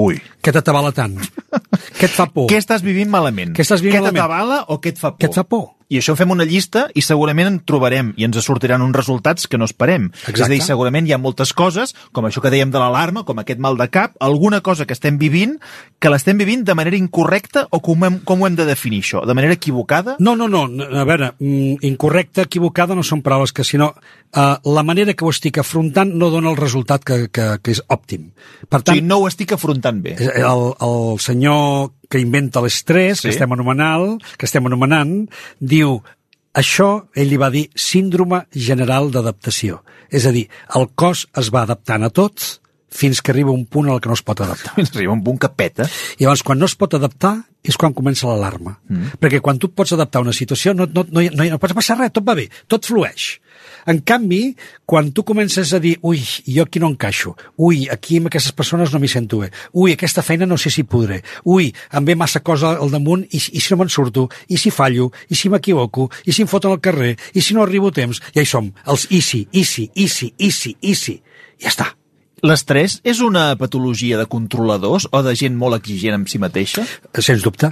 Ui. 0.00 0.16
què 0.40 0.54
t'atabala 0.54 0.94
tant, 0.96 1.18
què 2.04 2.10
et 2.12 2.16
fa 2.16 2.26
por, 2.28 2.48
Què 2.52 2.60
estàs 2.60 2.84
vivint 2.84 3.08
malament? 3.10 3.54
Què 3.56 3.64
estàs 3.64 3.80
vivint 3.80 3.96
què 3.96 4.02
malament? 4.04 4.20
t'atabala 4.20 4.58
o 4.68 4.76
què 4.80 4.92
et 4.92 5.00
fa 5.00 5.14
por? 5.14 5.20
què 5.24 5.30
et 5.30 5.38
fa 5.40 5.44
por. 5.48 5.64
I 5.94 6.00
això 6.00 6.16
fem 6.18 6.32
una 6.34 6.46
llista 6.48 6.88
i 6.98 7.02
segurament 7.06 7.46
en 7.46 7.60
trobarem 7.62 8.12
i 8.18 8.26
ens 8.26 8.40
sortiran 8.42 8.82
uns 8.82 8.96
resultats 8.96 9.46
que 9.46 9.60
no 9.60 9.68
esperem. 9.68 10.08
Exacte. 10.10 10.40
És 10.40 10.46
a 10.46 10.50
dir, 10.50 10.60
segurament 10.66 11.06
hi 11.06 11.14
ha 11.14 11.20
moltes 11.22 11.52
coses, 11.54 11.94
com 12.12 12.26
això 12.26 12.42
que 12.42 12.50
dèiem 12.50 12.72
de 12.74 12.82
l'alarma, 12.82 13.22
com 13.28 13.38
aquest 13.38 13.62
mal 13.62 13.78
de 13.78 13.86
cap, 13.94 14.16
alguna 14.18 14.60
cosa 14.66 14.88
que 14.88 14.96
estem 14.96 15.20
vivint, 15.20 15.54
que 16.02 16.10
l'estem 16.10 16.40
vivint 16.40 16.64
de 16.66 16.74
manera 16.74 16.98
incorrecta 16.98 17.66
o 17.70 17.80
com, 17.84 18.02
hem, 18.08 18.18
com 18.26 18.42
ho 18.42 18.48
hem 18.48 18.58
de 18.58 18.66
definir 18.66 19.04
això? 19.04 19.22
De 19.24 19.38
manera 19.38 19.54
equivocada? 19.54 20.16
No, 20.18 20.34
no, 20.36 20.48
no, 20.50 20.66
a 20.84 21.06
veure, 21.06 21.30
mm, 21.38 21.84
incorrecta, 21.86 22.48
equivocada 22.48 22.98
no 22.98 23.06
són 23.06 23.22
paraules 23.22 23.54
que, 23.54 23.64
sinó 23.64 23.92
uh, 23.94 24.56
la 24.66 24.82
manera 24.82 25.14
que 25.14 25.24
ho 25.24 25.30
estic 25.30 25.62
afrontant 25.62 26.10
no 26.18 26.30
dona 26.34 26.50
el 26.50 26.58
resultat 26.58 27.06
que, 27.06 27.28
que, 27.30 27.48
que 27.62 27.76
és 27.76 27.82
òptim. 27.88 28.32
Per 28.68 28.80
O 28.80 28.82
tant, 28.82 28.96
sigui, 28.98 29.06
no 29.06 29.22
ho 29.22 29.28
estic 29.30 29.54
afrontant 29.54 30.02
bé. 30.02 30.18
el, 30.18 30.64
el 30.82 31.20
senyor 31.22 31.92
que 32.14 32.22
inventa 32.22 32.62
l'estrès, 32.62 33.18
Sí. 33.18 33.26
que 33.26 33.34
estem 33.34 33.50
anomenant, 33.52 34.20
que 34.38 34.46
estem 34.46 34.66
anomenant, 34.70 35.26
diu 35.58 35.98
això, 36.54 37.08
ell 37.18 37.32
li 37.32 37.38
va 37.40 37.50
dir, 37.50 37.66
síndrome 37.74 38.44
general 38.54 39.10
d'adaptació. 39.10 39.82
És 40.10 40.26
a 40.26 40.30
dir, 40.30 40.46
el 40.78 40.92
cos 40.94 41.26
es 41.34 41.50
va 41.50 41.64
adaptant 41.66 42.06
a 42.06 42.10
tot 42.14 42.60
fins 42.94 43.20
que 43.20 43.34
arriba 43.34 43.50
un 43.50 43.66
punt 43.66 43.90
al 43.90 44.00
que 44.00 44.10
no 44.10 44.14
es 44.14 44.22
pot 44.22 44.40
adaptar. 44.44 44.76
Ens 44.80 44.94
arriba 44.94 45.16
un 45.16 45.24
punt 45.26 45.40
que 45.42 45.50
peta. 45.50 45.88
I 46.18 46.24
llavors, 46.24 46.44
quan 46.46 46.60
no 46.62 46.70
es 46.70 46.76
pot 46.78 46.94
adaptar, 46.94 47.36
és 47.64 47.78
quan 47.80 47.94
comença 47.96 48.28
l'alarma. 48.28 48.76
Mm. 48.92 49.16
Perquè 49.20 49.40
quan 49.42 49.58
tu 49.58 49.70
pots 49.72 49.94
adaptar 49.96 50.20
a 50.20 50.26
una 50.26 50.34
situació, 50.36 50.74
no, 50.76 50.86
no, 50.86 51.06
no, 51.08 51.24
no, 51.24 51.46
no 51.54 51.60
pots 51.60 51.76
passar 51.76 51.96
res, 51.98 52.12
tot 52.14 52.26
va 52.26 52.36
bé, 52.38 52.46
tot 52.70 52.86
flueix. 52.86 53.38
En 53.88 54.00
canvi, 54.04 54.54
quan 54.88 55.10
tu 55.16 55.24
comences 55.24 55.72
a 55.76 55.80
dir 55.80 55.94
ui, 56.04 56.20
jo 56.20 56.64
aquí 56.64 56.80
no 56.80 56.90
encaixo, 56.92 57.34
ui, 57.60 57.84
aquí 57.92 58.20
amb 58.20 58.30
aquestes 58.30 58.52
persones 58.56 58.92
no 58.92 59.00
m'hi 59.00 59.10
sento 59.12 59.40
bé, 59.42 59.50
ui, 59.72 59.92
aquesta 59.92 60.24
feina 60.24 60.48
no 60.48 60.58
sé 60.60 60.72
si 60.72 60.86
podré, 60.88 61.20
ui, 61.44 61.70
em 61.92 62.08
ve 62.08 62.16
massa 62.16 62.40
cosa 62.44 62.74
al 62.76 62.92
damunt 62.92 63.26
i, 63.30 63.40
i 63.40 63.60
si 63.60 63.72
no 63.72 63.80
me'n 63.80 63.92
surto, 63.92 64.28
i 64.48 64.60
si 64.60 64.72
fallo, 64.72 65.10
i 65.28 65.36
si 65.36 65.52
m'equivoco, 65.52 66.10
i 66.24 66.36
si 66.36 66.44
em 66.44 66.50
foten 66.50 66.72
al 66.72 66.80
carrer, 66.84 67.14
i 67.32 67.44
si 67.44 67.56
no 67.56 67.64
arribo 67.64 67.92
a 67.92 67.96
temps, 68.00 68.22
ja 68.36 68.44
hi 68.44 68.48
som, 68.48 68.72
els 68.88 69.08
i 69.12 69.20
si, 69.24 69.44
i 69.52 69.64
si, 69.68 69.90
i 69.94 70.08
si, 70.08 70.32
i 70.38 70.52
si, 70.52 70.76
i 70.80 70.96
si, 70.96 71.20
ja 71.60 71.72
està. 71.72 71.92
L'estrès 72.42 72.98
és 73.06 73.20
una 73.22 73.54
patologia 73.56 74.18
de 74.18 74.26
controladors 74.26 75.06
o 75.12 75.22
de 75.22 75.34
gent 75.38 75.54
molt 75.56 75.78
exigent 75.78 76.18
amb 76.18 76.28
si 76.28 76.40
mateixa? 76.42 76.84
Sens 77.20 77.44
dubte. 77.46 77.70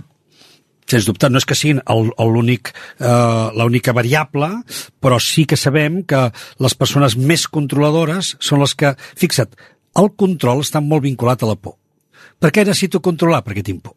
Sens 0.88 1.06
dubte, 1.06 1.28
no 1.30 1.40
és 1.40 1.46
que 1.48 1.56
siguin 1.56 1.80
eh, 1.82 3.48
l'única 3.58 3.94
variable, 3.96 4.48
però 5.00 5.18
sí 5.22 5.46
que 5.46 5.56
sabem 5.56 6.02
que 6.04 6.30
les 6.62 6.74
persones 6.74 7.16
més 7.16 7.46
controladores 7.48 8.36
són 8.40 8.60
les 8.62 8.74
que, 8.74 8.94
fixa't, 9.18 9.54
el 9.98 10.10
control 10.16 10.64
està 10.64 10.80
molt 10.80 11.04
vinculat 11.04 11.42
a 11.42 11.52
la 11.52 11.56
por. 11.56 11.78
Per 12.40 12.50
què 12.50 12.64
necessito 12.66 13.00
controlar? 13.00 13.42
Perquè 13.46 13.62
tinc 13.62 13.82
por. 13.84 13.96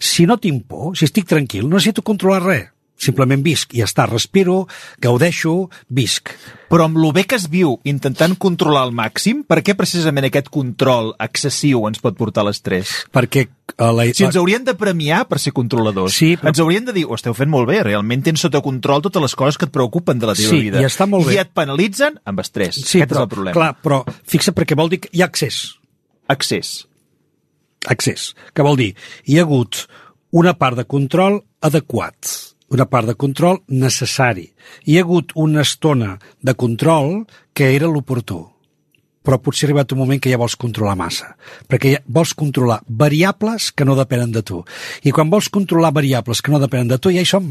Si 0.00 0.26
no 0.26 0.38
tinc 0.40 0.64
por, 0.68 0.96
si 0.96 1.06
estic 1.06 1.28
tranquil, 1.28 1.68
no 1.68 1.76
necessito 1.76 2.02
controlar 2.02 2.42
res. 2.44 2.72
Simplement 2.96 3.42
visc 3.44 3.74
i 3.76 3.82
ja 3.82 3.84
està, 3.84 4.06
respiro, 4.08 4.66
gaudeixo, 5.04 5.68
visc. 5.92 6.30
Però 6.70 6.86
amb 6.88 6.96
lo 6.96 7.10
bé 7.12 7.26
que 7.28 7.36
es 7.36 7.44
viu 7.52 7.74
intentant 7.84 8.34
controlar 8.40 8.86
al 8.86 8.92
màxim, 8.96 9.42
per 9.44 9.60
què 9.62 9.74
precisament 9.76 10.24
aquest 10.26 10.48
control 10.48 11.12
excessiu 11.20 11.84
ens 11.90 12.00
pot 12.02 12.16
portar 12.16 12.40
a 12.42 12.48
l'estrès? 12.48 12.88
Perquè 13.12 13.44
eh, 13.44 13.90
la, 13.92 14.06
Si 14.16 14.24
ens 14.24 14.38
haurien 14.40 14.64
de 14.64 14.74
premiar 14.74 15.26
per 15.28 15.38
ser 15.38 15.52
controladors, 15.52 16.16
Sí, 16.16 16.32
però- 16.40 16.48
ens 16.54 16.58
haurien 16.64 16.86
de 16.88 16.92
dir, 16.96 17.04
ho 17.04 17.14
esteu 17.14 17.34
fent 17.36 17.50
molt 17.52 17.68
bé, 17.68 17.82
realment 17.84 18.24
tens 18.24 18.40
sota 18.40 18.62
control 18.64 19.02
totes 19.04 19.22
les 19.22 19.34
coses 19.36 19.58
que 19.60 19.68
et 19.68 19.72
preocupen 19.76 20.18
de 20.18 20.26
la 20.26 20.34
teva 20.34 20.48
Sí, 20.48 20.60
vida. 20.70 20.80
i 20.80 20.88
està 20.88 21.06
molt 21.06 21.26
bé. 21.28 21.34
I 21.36 21.42
et 21.44 21.52
penalitzen 21.52 22.18
amb 22.24 22.40
estrès. 22.40 22.80
Sí, 22.80 23.02
Aquest 23.02 23.12
però, 23.12 23.20
és 23.20 23.28
el 23.28 23.28
problema. 23.36 23.52
clar, 23.54 23.76
però 23.82 24.02
fixa 24.24 24.52
perquè 24.56 24.74
vol 24.74 24.88
dir 24.88 25.00
que 25.04 25.10
hi 25.12 25.20
ha 25.22 25.26
accés. 25.26 25.76
Accés. 26.28 26.86
accés. 27.86 28.34
Que 28.54 28.62
vol 28.66 28.76
dir, 28.76 28.96
hi 29.26 29.38
ha 29.38 29.42
hagut 29.42 29.84
una 30.32 30.56
part 30.58 30.76
de 30.76 30.84
control 30.84 31.42
adequat, 31.62 32.16
una 32.72 32.86
part 32.90 33.06
de 33.06 33.14
control 33.14 33.60
necessari. 33.68 34.50
Hi 34.86 34.98
ha 34.98 35.04
hagut 35.04 35.32
una 35.34 35.62
estona 35.62 36.16
de 36.42 36.54
control 36.54 37.24
que 37.54 37.74
era 37.76 37.90
l'oportú. 37.90 38.42
Però 39.26 39.40
potser 39.42 39.66
ha 39.66 39.68
arribat 39.70 39.92
un 39.92 39.98
moment 40.04 40.20
que 40.22 40.30
ja 40.30 40.38
vols 40.38 40.54
controlar 40.54 40.94
massa, 40.98 41.32
perquè 41.66 41.96
ja 41.96 42.02
vols 42.06 42.34
controlar 42.38 42.78
variables 42.86 43.72
que 43.74 43.84
no 43.84 43.96
depenen 43.98 44.30
de 44.34 44.42
tu. 44.46 44.60
I 45.02 45.10
quan 45.10 45.30
vols 45.30 45.48
controlar 45.50 45.90
variables 45.94 46.42
que 46.42 46.54
no 46.54 46.62
depenen 46.62 46.92
de 46.92 46.98
tu, 46.98 47.10
ja 47.10 47.24
hi 47.24 47.26
som. 47.26 47.50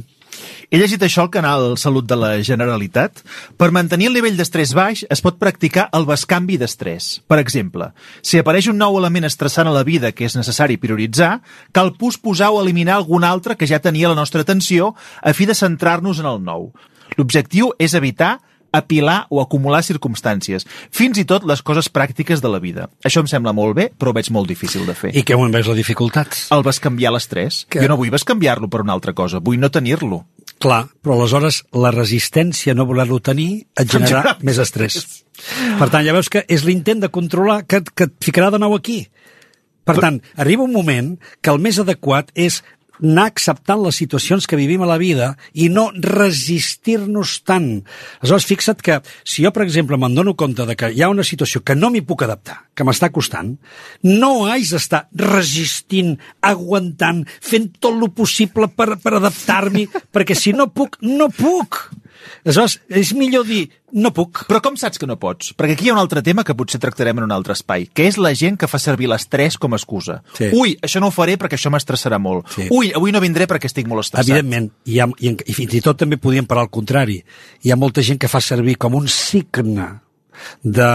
He 0.71 0.79
llegit 0.81 1.03
això 1.05 1.25
al 1.25 1.31
canal 1.33 1.75
Salut 1.77 2.07
de 2.09 2.17
la 2.19 2.31
Generalitat. 2.43 3.21
Per 3.57 3.69
mantenir 3.75 4.09
el 4.09 4.17
nivell 4.17 4.37
d'estrès 4.39 4.73
baix 4.75 5.03
es 5.13 5.21
pot 5.23 5.37
practicar 5.41 5.87
el 5.95 6.07
bescanvi 6.09 6.57
d'estrès. 6.61 7.21
Per 7.29 7.37
exemple, 7.41 7.91
si 8.25 8.41
apareix 8.41 8.69
un 8.71 8.79
nou 8.81 8.97
element 8.99 9.27
estressant 9.29 9.69
a 9.69 9.75
la 9.75 9.85
vida 9.87 10.11
que 10.11 10.25
és 10.25 10.37
necessari 10.37 10.79
prioritzar, 10.81 11.39
cal 11.71 11.93
posposar 11.99 12.51
o 12.51 12.59
eliminar 12.63 12.97
algun 12.97 13.23
altre 13.23 13.55
que 13.55 13.69
ja 13.69 13.79
tenia 13.79 14.09
la 14.11 14.19
nostra 14.19 14.41
atenció 14.41 14.93
a 15.21 15.33
fi 15.33 15.45
de 15.45 15.55
centrar-nos 15.55 16.19
en 16.19 16.31
el 16.33 16.43
nou. 16.43 16.71
L'objectiu 17.15 17.71
és 17.79 17.93
evitar 17.93 18.39
apilar 18.77 19.25
o 19.29 19.41
acumular 19.41 19.81
circumstàncies, 19.83 20.65
fins 20.91 21.17
i 21.17 21.25
tot 21.25 21.45
les 21.47 21.61
coses 21.65 21.89
pràctiques 21.91 22.41
de 22.43 22.51
la 22.51 22.59
vida. 22.59 22.89
Això 23.05 23.23
em 23.23 23.27
sembla 23.31 23.53
molt 23.55 23.75
bé, 23.75 23.89
però 23.97 24.11
ho 24.11 24.17
veig 24.17 24.29
molt 24.35 24.47
difícil 24.51 24.85
de 24.85 24.95
fer. 24.95 25.13
I 25.15 25.23
que 25.23 25.35
on 25.39 25.51
veus 25.51 25.67
la 25.71 25.75
dificultat? 25.77 26.35
El 26.51 26.63
bescanviar 26.63 27.11
l'estrès? 27.15 27.65
Que- 27.69 27.81
Jo 27.81 27.87
no 27.91 27.97
vull 27.97 28.11
bescanviar-lo 28.13 28.69
per 28.69 28.81
una 28.81 28.93
altra 28.93 29.13
cosa, 29.13 29.39
vull 29.39 29.59
no 29.59 29.71
tenir-lo. 29.71 30.25
Clar, 30.59 30.85
però 31.03 31.17
aleshores 31.19 31.63
la 31.73 31.91
resistència 31.91 32.71
a 32.71 32.75
no 32.75 32.85
voler-lo 32.85 33.19
tenir 33.19 33.67
et 33.75 33.89
generarà 33.91 34.37
més 34.41 34.57
estrès. 34.57 35.23
Per 35.79 35.89
tant, 35.89 36.05
ja 36.05 36.13
veus 36.15 36.29
que 36.31 36.45
és 36.47 36.63
l'intent 36.63 37.01
de 37.03 37.09
controlar 37.11 37.65
que, 37.67 37.81
que 37.83 38.05
et 38.07 38.13
ficarà 38.23 38.49
de 38.51 38.59
nou 38.59 38.73
aquí. 38.75 39.09
Per 39.85 39.97
tant, 40.01 40.21
arriba 40.41 40.63
un 40.63 40.71
moment 40.73 41.11
que 41.45 41.51
el 41.51 41.59
més 41.61 41.77
adequat 41.77 42.31
és 42.33 42.63
anar 43.03 43.27
acceptant 43.31 43.81
les 43.83 43.97
situacions 44.01 44.47
que 44.47 44.59
vivim 44.59 44.83
a 44.83 44.89
la 44.89 44.99
vida 45.01 45.33
i 45.53 45.67
no 45.73 45.87
resistir-nos 45.93 47.39
tant. 47.47 47.69
Aleshores, 48.21 48.47
fixa't 48.49 48.83
que 48.85 48.99
si 49.23 49.45
jo, 49.45 49.51
per 49.55 49.65
exemple, 49.65 49.99
me'n 49.99 50.15
dono 50.15 50.35
compte 50.39 50.67
de 50.67 50.77
que 50.79 50.91
hi 50.93 51.03
ha 51.03 51.11
una 51.11 51.25
situació 51.27 51.63
que 51.65 51.75
no 51.75 51.91
m'hi 51.91 52.03
puc 52.05 52.25
adaptar, 52.25 52.61
que 52.75 52.87
m'està 52.87 53.11
costant, 53.15 53.55
no 54.03 54.31
haig 54.49 54.69
d'estar 54.71 55.05
resistint, 55.19 56.15
aguantant, 56.41 57.25
fent 57.41 57.71
tot 57.79 57.97
lo 57.99 58.11
possible 58.15 58.69
per, 58.71 58.95
per 59.01 59.17
adaptar-m'hi, 59.19 59.87
perquè 60.13 60.37
si 60.37 60.55
no 60.55 60.69
puc, 60.71 60.99
no 61.03 61.29
puc. 61.33 61.85
Aleshores, 62.45 62.79
és 62.89 63.13
millor 63.17 63.45
dir, 63.47 63.63
no 63.95 64.11
puc. 64.15 64.43
Però 64.49 64.61
com 64.63 64.77
saps 64.79 64.99
que 65.01 65.07
no 65.09 65.17
pots? 65.21 65.53
Perquè 65.57 65.75
aquí 65.75 65.87
hi 65.87 65.91
ha 65.91 65.95
un 65.95 66.01
altre 66.01 66.23
tema 66.25 66.43
que 66.47 66.55
potser 66.57 66.79
tractarem 66.83 67.21
en 67.21 67.27
un 67.27 67.33
altre 67.35 67.55
espai, 67.57 67.87
que 67.93 68.07
és 68.09 68.19
la 68.21 68.33
gent 68.37 68.59
que 68.61 68.69
fa 68.69 68.79
servir 68.81 69.09
l'estrès 69.11 69.59
com 69.61 69.73
a 69.73 69.79
excusa. 69.79 70.19
Sí. 70.37 70.51
Ui, 70.53 70.75
això 70.85 71.01
no 71.03 71.11
ho 71.11 71.15
faré 71.15 71.37
perquè 71.41 71.59
això 71.59 71.71
m'estressarà 71.73 72.19
molt. 72.21 72.49
Sí. 72.55 72.69
Ui, 72.71 72.93
avui 72.95 73.15
no 73.15 73.23
vindré 73.23 73.49
perquè 73.49 73.71
estic 73.71 73.89
molt 73.91 74.05
estressat. 74.05 74.29
Evidentment, 74.29 74.71
i, 74.85 75.01
ha, 75.01 75.09
i, 75.19 75.35
i 75.35 75.57
fins 75.57 75.77
i 75.79 75.83
tot 75.85 76.01
també 76.01 76.19
podíem 76.21 76.47
parar 76.49 76.67
al 76.67 76.73
contrari. 76.73 77.21
Hi 77.65 77.73
ha 77.73 77.79
molta 77.79 78.05
gent 78.05 78.21
que 78.21 78.31
fa 78.31 78.43
servir 78.43 78.77
com 78.81 78.97
un 78.97 79.07
signe 79.11 79.91
de 80.61 80.89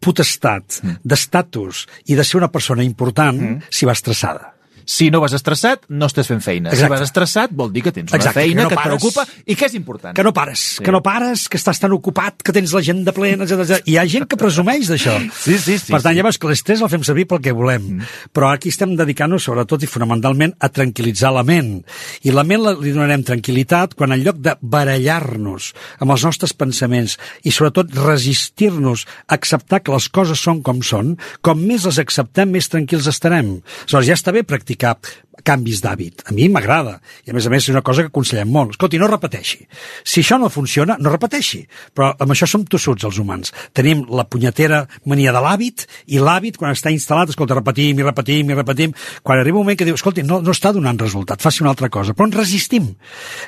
potestat, 0.00 0.80
d'estatus 1.04 1.86
i 2.08 2.16
de 2.16 2.24
ser 2.24 2.38
una 2.40 2.52
persona 2.52 2.86
important 2.86 3.58
si 3.70 3.88
va 3.88 3.96
estressada. 3.96 4.54
Si 4.88 5.10
no 5.12 5.20
vas 5.20 5.34
estressat, 5.36 5.82
no 5.92 6.06
estàs 6.08 6.30
fent 6.30 6.40
feina. 6.40 6.70
Exacte. 6.72 6.86
Si 6.86 6.92
vas 6.94 7.02
estressat, 7.04 7.50
vol 7.52 7.68
dir 7.74 7.82
que 7.84 7.92
tens 7.92 8.08
una 8.08 8.16
Exacte, 8.16 8.40
feina 8.40 8.62
que 8.62 8.64
no 8.64 8.68
que, 8.70 8.76
et 8.78 8.86
preocupa 8.88 9.24
i 9.44 9.56
que 9.60 9.66
és 9.68 9.74
important. 9.76 10.14
Que 10.16 10.24
no 10.24 10.32
pares, 10.32 10.62
Sí. 10.78 10.84
que 10.84 10.94
no 10.94 11.02
pares, 11.04 11.42
que 11.52 11.58
estàs 11.60 11.78
tan 11.82 11.92
ocupat, 11.92 12.40
que 12.42 12.54
tens 12.56 12.72
l'agenda 12.72 13.12
plena, 13.12 13.44
etc. 13.44 13.82
Hi 13.84 13.98
ha 14.00 14.06
gent 14.08 14.24
que 14.26 14.38
presumeix 14.40 14.88
d'això. 14.88 15.18
Sí, 15.36 15.58
sí, 15.58 15.76
sí, 15.78 15.92
Per 15.92 16.00
tant, 16.00 16.16
sí. 16.16 16.22
veus 16.24 16.38
que 16.40 16.48
l'estrès 16.48 16.80
el 16.80 16.88
fem 16.88 17.04
servir 17.04 17.26
pel 17.28 17.42
que 17.44 17.52
volem. 17.52 18.00
Però 18.32 18.48
aquí 18.50 18.70
estem 18.72 18.96
dedicant-nos, 18.96 19.44
sobretot 19.44 19.82
i 19.84 19.86
fonamentalment, 19.92 20.54
a 20.58 20.70
tranquil·litzar 20.72 21.34
la 21.36 21.44
ment. 21.44 21.84
I 22.24 22.32
la 22.32 22.44
ment 22.48 22.64
li 22.80 22.92
donarem 22.96 23.22
tranquil·litat 23.28 23.92
quan 23.94 24.16
en 24.16 24.24
lloc 24.24 24.40
de 24.40 24.56
barallar-nos 24.62 25.74
amb 26.00 26.12
els 26.16 26.24
nostres 26.24 26.54
pensaments 26.56 27.18
i 27.44 27.52
sobretot 27.52 27.92
resistir-nos 27.92 29.04
a 29.28 29.34
acceptar 29.36 29.82
que 29.84 29.92
les 29.92 30.08
coses 30.08 30.40
són 30.40 30.62
com 30.64 30.80
són, 30.80 31.16
com 31.44 31.60
més 31.60 31.84
les 31.84 31.98
acceptem, 32.00 32.48
més 32.56 32.68
tranquils 32.72 33.06
estarem. 33.10 33.58
Aleshores, 33.84 34.06
ja 34.08 34.16
està 34.16 34.32
bé 34.32 34.42
practicar 34.48 34.77
handicap. 34.78 35.27
Canvis 35.44 35.82
d'hàbit. 35.84 36.24
A 36.28 36.34
mi 36.34 36.48
m'agrada. 36.52 36.98
I 37.26 37.32
a 37.32 37.36
més 37.36 37.46
a 37.46 37.52
més 37.52 37.64
és 37.64 37.72
una 37.72 37.82
cosa 37.86 38.04
que 38.04 38.12
aconsellem 38.12 38.50
molt. 38.52 38.74
Escolti, 38.76 38.98
no 39.00 39.08
repeteixi. 39.10 39.60
Si 40.04 40.22
això 40.22 40.38
no 40.40 40.50
funciona, 40.52 40.96
no 41.00 41.12
repeteixi. 41.12 41.62
Però 41.94 42.10
amb 42.18 42.34
això 42.34 42.48
som 42.48 42.64
tossuts, 42.64 43.04
els 43.04 43.18
humans. 43.18 43.52
Tenim 43.76 44.04
la 44.10 44.26
punyetera 44.28 44.84
mania 45.08 45.32
de 45.34 45.42
l'hàbit 45.44 45.86
i 46.14 46.22
l'hàbit, 46.22 46.58
quan 46.58 46.74
està 46.74 46.92
instal·lat, 46.94 47.32
escolta, 47.32 47.56
repetim 47.58 47.98
i 48.00 48.06
repetim 48.06 48.50
i 48.50 48.58
repetim. 48.58 48.94
Quan 49.22 49.40
arriba 49.40 49.60
un 49.60 49.66
moment 49.66 49.78
que 49.78 49.86
diu, 49.88 49.98
escolti, 49.98 50.24
no, 50.26 50.40
no 50.42 50.54
està 50.54 50.72
donant 50.74 50.98
resultat, 51.00 51.42
faci 51.44 51.62
una 51.64 51.72
altra 51.74 51.90
cosa. 51.92 52.14
Però 52.16 52.28
ens 52.28 52.38
resistim. 52.38 52.90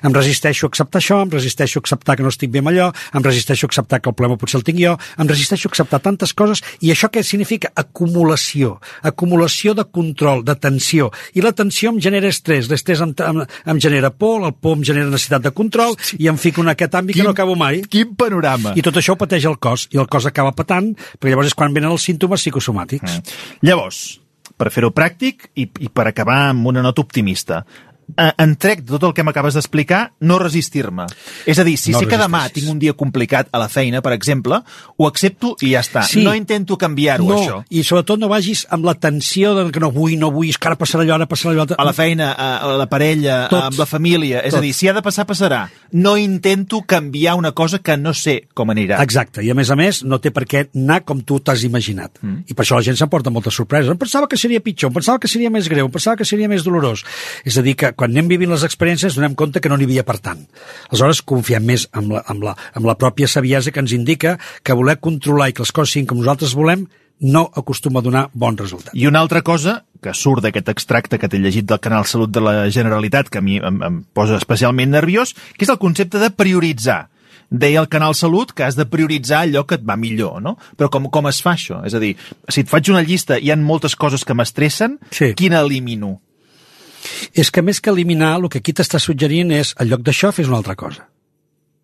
Em 0.04 0.14
resisteixo 0.14 0.68
a 0.68 0.72
acceptar 0.72 1.02
això, 1.02 1.20
em 1.24 1.32
resisteixo 1.32 1.80
a 1.80 1.84
acceptar 1.84 2.16
que 2.16 2.26
no 2.26 2.32
estic 2.32 2.52
bé 2.52 2.62
amb 2.62 2.72
allò, 2.72 2.90
em 3.14 3.26
resisteixo 3.26 3.66
a 3.66 3.72
acceptar 3.72 4.00
que 4.00 4.10
el 4.12 4.16
problema 4.18 4.38
potser 4.40 4.60
el 4.60 4.66
tinc 4.66 4.80
jo, 4.80 4.96
em 5.18 5.28
resisteixo 5.28 5.68
a 5.68 5.74
acceptar 5.74 6.02
tantes 6.04 6.34
coses. 6.36 6.62
I 6.80 6.92
això 6.94 7.10
què 7.12 7.24
significa? 7.26 7.72
Acumulació. 7.74 8.76
Acumulació 9.02 9.74
de 9.74 9.86
control, 9.88 10.44
de 10.44 10.56
tensió. 10.60 11.10
I 11.34 11.44
la 11.44 11.52
tensió 11.56 11.79
em 11.88 12.00
genera 12.02 12.28
estrès, 12.28 12.68
l'estrès 12.68 13.00
em, 13.00 13.14
em, 13.26 13.42
em 13.72 13.80
genera 13.80 14.10
por, 14.10 14.44
el 14.44 14.52
por 14.52 14.76
em 14.76 14.84
genera 14.84 15.08
necessitat 15.08 15.46
de 15.48 15.52
control 15.56 15.96
i 16.18 16.28
em 16.28 16.36
fico 16.36 16.60
en 16.60 16.72
aquest 16.74 16.94
àmbit 17.00 17.16
que 17.16 17.24
no 17.24 17.32
acabo 17.32 17.56
mai. 17.56 17.80
Quin 17.88 18.14
panorama. 18.18 18.74
I 18.76 18.84
tot 18.84 19.00
això 19.00 19.16
ho 19.16 19.20
pateix 19.20 19.48
el 19.48 19.56
cos, 19.56 19.88
i 19.94 20.00
el 20.00 20.08
cos 20.10 20.28
acaba 20.28 20.52
patant, 20.52 20.92
perquè 21.16 21.32
llavors 21.32 21.52
és 21.52 21.56
quan 21.56 21.72
venen 21.76 21.94
els 21.94 22.04
símptomes 22.04 22.44
psicosomàtics. 22.44 23.20
Llavors, 23.64 24.20
per 24.60 24.68
fer-ho 24.74 24.92
pràctic 24.92 25.48
i, 25.54 25.64
i 25.80 25.88
per 25.88 26.10
acabar 26.10 26.50
amb 26.50 26.68
una 26.68 26.84
nota 26.84 27.00
optimista, 27.00 27.64
en 28.16 28.56
trec 28.56 28.84
de 28.84 28.94
tot 28.96 29.08
el 29.10 29.14
que 29.16 29.24
m'acabes 29.26 29.56
d'explicar, 29.58 30.12
no 30.20 30.38
resistir-me. 30.38 31.06
És 31.46 31.58
a 31.58 31.64
dir, 31.66 31.76
si 31.80 31.92
No 31.92 32.00
sé 32.00 32.06
que 32.06 32.18
demà 32.20 32.44
tinc 32.54 32.70
un 32.70 32.78
dia 32.78 32.94
complicat 32.94 33.48
a 33.52 33.58
la 33.58 33.68
feina, 33.68 34.02
per 34.02 34.12
exemple, 34.12 34.60
ho 34.96 35.06
accepto 35.08 35.56
i 35.60 35.72
ja 35.74 35.82
està. 35.84 36.04
Sí. 36.06 36.22
No 36.24 36.34
intento 36.34 36.78
canviar-ho, 36.78 37.26
no, 37.26 37.40
això. 37.40 37.60
i 37.70 37.82
sobretot 37.84 38.20
no 38.20 38.30
vagis 38.30 38.66
amb 38.70 38.86
la 38.86 38.94
tensió 38.94 39.54
de 39.56 39.70
que 39.72 39.80
no 39.82 39.90
vull, 39.94 40.16
no 40.18 40.30
vull, 40.30 40.50
és 40.50 40.58
que 40.58 40.70
ara 40.70 40.78
passarà 40.78 41.04
allò, 41.04 41.18
ara 41.18 41.28
passarà 41.30 41.54
allò... 41.54 41.66
A 41.80 41.86
la 41.86 41.94
feina, 41.96 42.32
a 42.36 42.50
a 42.60 42.76
la 42.76 42.86
parella, 42.90 43.48
Tot. 43.50 43.62
amb 43.70 43.78
la 43.78 43.86
família. 43.86 44.40
És 44.40 44.54
Tot. 44.54 44.60
a 44.60 44.64
dir, 44.64 44.72
si 44.76 44.88
ha 44.88 44.94
de 44.96 45.02
passar, 45.02 45.26
passarà. 45.28 45.62
No 45.92 46.16
intento 46.18 46.82
canviar 46.82 47.36
una 47.38 47.52
cosa 47.52 47.80
que 47.80 47.96
no 47.96 48.12
sé 48.14 48.48
com 48.54 48.70
anirà. 48.72 49.00
Exacte, 49.02 49.44
i 49.44 49.50
a 49.50 49.56
més 49.56 49.70
a 49.70 49.76
més 49.78 50.02
no 50.04 50.20
té 50.22 50.32
per 50.34 50.46
què 50.48 50.66
anar 50.68 51.02
com 51.08 51.22
tu 51.26 51.40
t'has 51.40 51.64
imaginat. 51.66 52.20
Mm. 52.22 52.44
I 52.50 52.56
per 52.56 52.64
això 52.64 52.78
la 52.78 52.86
gent 52.86 52.98
s'emporta 53.00 53.32
moltes 53.32 53.56
sorpreses. 53.56 53.90
Em 53.90 54.00
pensava 54.00 54.28
que 54.30 54.38
seria 54.40 54.62
pitjor, 54.64 54.90
em 54.90 54.98
pensava 54.98 55.20
que 55.22 55.30
seria 55.30 55.50
més 55.52 55.68
greu, 55.70 55.88
em 55.88 55.94
pensava 55.94 56.18
que 56.20 56.28
seria 56.28 56.48
més 56.50 56.64
dolorós. 56.66 57.04
És 57.44 57.58
a 57.58 57.64
dir, 57.66 57.76
que 57.78 57.92
quan 58.00 58.14
anem 58.14 58.30
vivint 58.32 58.50
les 58.52 58.64
experiències 58.64 59.18
donem 59.18 59.36
compte 59.36 59.60
que 59.60 59.68
no 59.68 59.76
n'hi 59.76 59.84
havia 59.88 60.06
per 60.08 60.16
tant. 60.24 60.40
Aleshores 60.88 61.20
confiem 61.20 61.66
més 61.68 61.84
amb 61.92 62.16
la, 62.16 62.24
amb, 62.32 62.46
la, 62.48 62.56
amb 62.72 62.88
la 62.88 62.96
pròpia 62.96 63.28
saviesa 63.28 63.74
que 63.74 63.82
ens 63.84 63.92
indica 63.92 64.38
que 64.64 64.76
voler 64.78 64.96
controlar 65.04 65.50
i 65.50 65.56
que 65.56 65.66
les 65.66 65.74
coses 65.76 65.92
siguin 65.92 66.08
com 66.08 66.22
nosaltres 66.22 66.56
volem 66.56 66.86
no 67.20 67.44
acostuma 67.52 68.00
a 68.00 68.02
donar 68.02 68.24
bon 68.32 68.56
resultat. 68.56 68.94
I 68.96 69.06
una 69.06 69.20
altra 69.20 69.42
cosa 69.44 69.82
que 70.00 70.14
surt 70.16 70.40
d'aquest 70.46 70.70
extracte 70.72 71.18
que 71.20 71.28
t'he 71.28 71.38
llegit 71.38 71.66
del 71.68 71.80
canal 71.84 72.06
Salut 72.08 72.32
de 72.32 72.40
la 72.40 72.54
Generalitat, 72.72 73.28
que 73.28 73.42
a 73.42 73.44
mi 73.44 73.58
em, 73.60 73.82
em 73.84 73.98
posa 74.16 74.38
especialment 74.40 74.94
nerviós, 74.96 75.34
que 75.58 75.66
és 75.68 75.72
el 75.72 75.78
concepte 75.82 76.18
de 76.22 76.30
prioritzar. 76.32 77.10
Deia 77.50 77.82
el 77.82 77.88
Canal 77.90 78.14
Salut 78.14 78.54
que 78.54 78.62
has 78.62 78.76
de 78.78 78.86
prioritzar 78.86 79.42
allò 79.42 79.64
que 79.66 79.74
et 79.76 79.84
va 79.84 79.98
millor, 79.98 80.38
no? 80.40 80.54
Però 80.78 80.88
com, 80.88 81.10
com 81.10 81.26
es 81.28 81.42
fa 81.42 81.56
això? 81.58 81.82
És 81.84 81.96
a 81.98 82.00
dir, 82.00 82.14
si 82.48 82.62
et 82.62 82.70
faig 82.70 82.88
una 82.92 83.02
llista 83.02 83.36
i 83.36 83.48
hi 83.48 83.52
ha 83.52 83.56
moltes 83.58 83.98
coses 83.98 84.24
que 84.24 84.36
m'estressen, 84.38 85.00
Sí. 85.10 85.34
quina 85.34 85.60
elimino? 85.60 86.20
És 87.34 87.50
que 87.50 87.62
més 87.62 87.80
que 87.80 87.90
eliminar, 87.90 88.36
el 88.40 88.50
que 88.50 88.62
aquí 88.62 88.76
t'està 88.76 89.00
suggerint 89.02 89.54
és, 89.56 89.74
en 89.78 89.90
lloc 89.90 90.04
d'això, 90.06 90.32
fes 90.34 90.50
una 90.50 90.60
altra 90.62 90.76
cosa. 90.76 91.08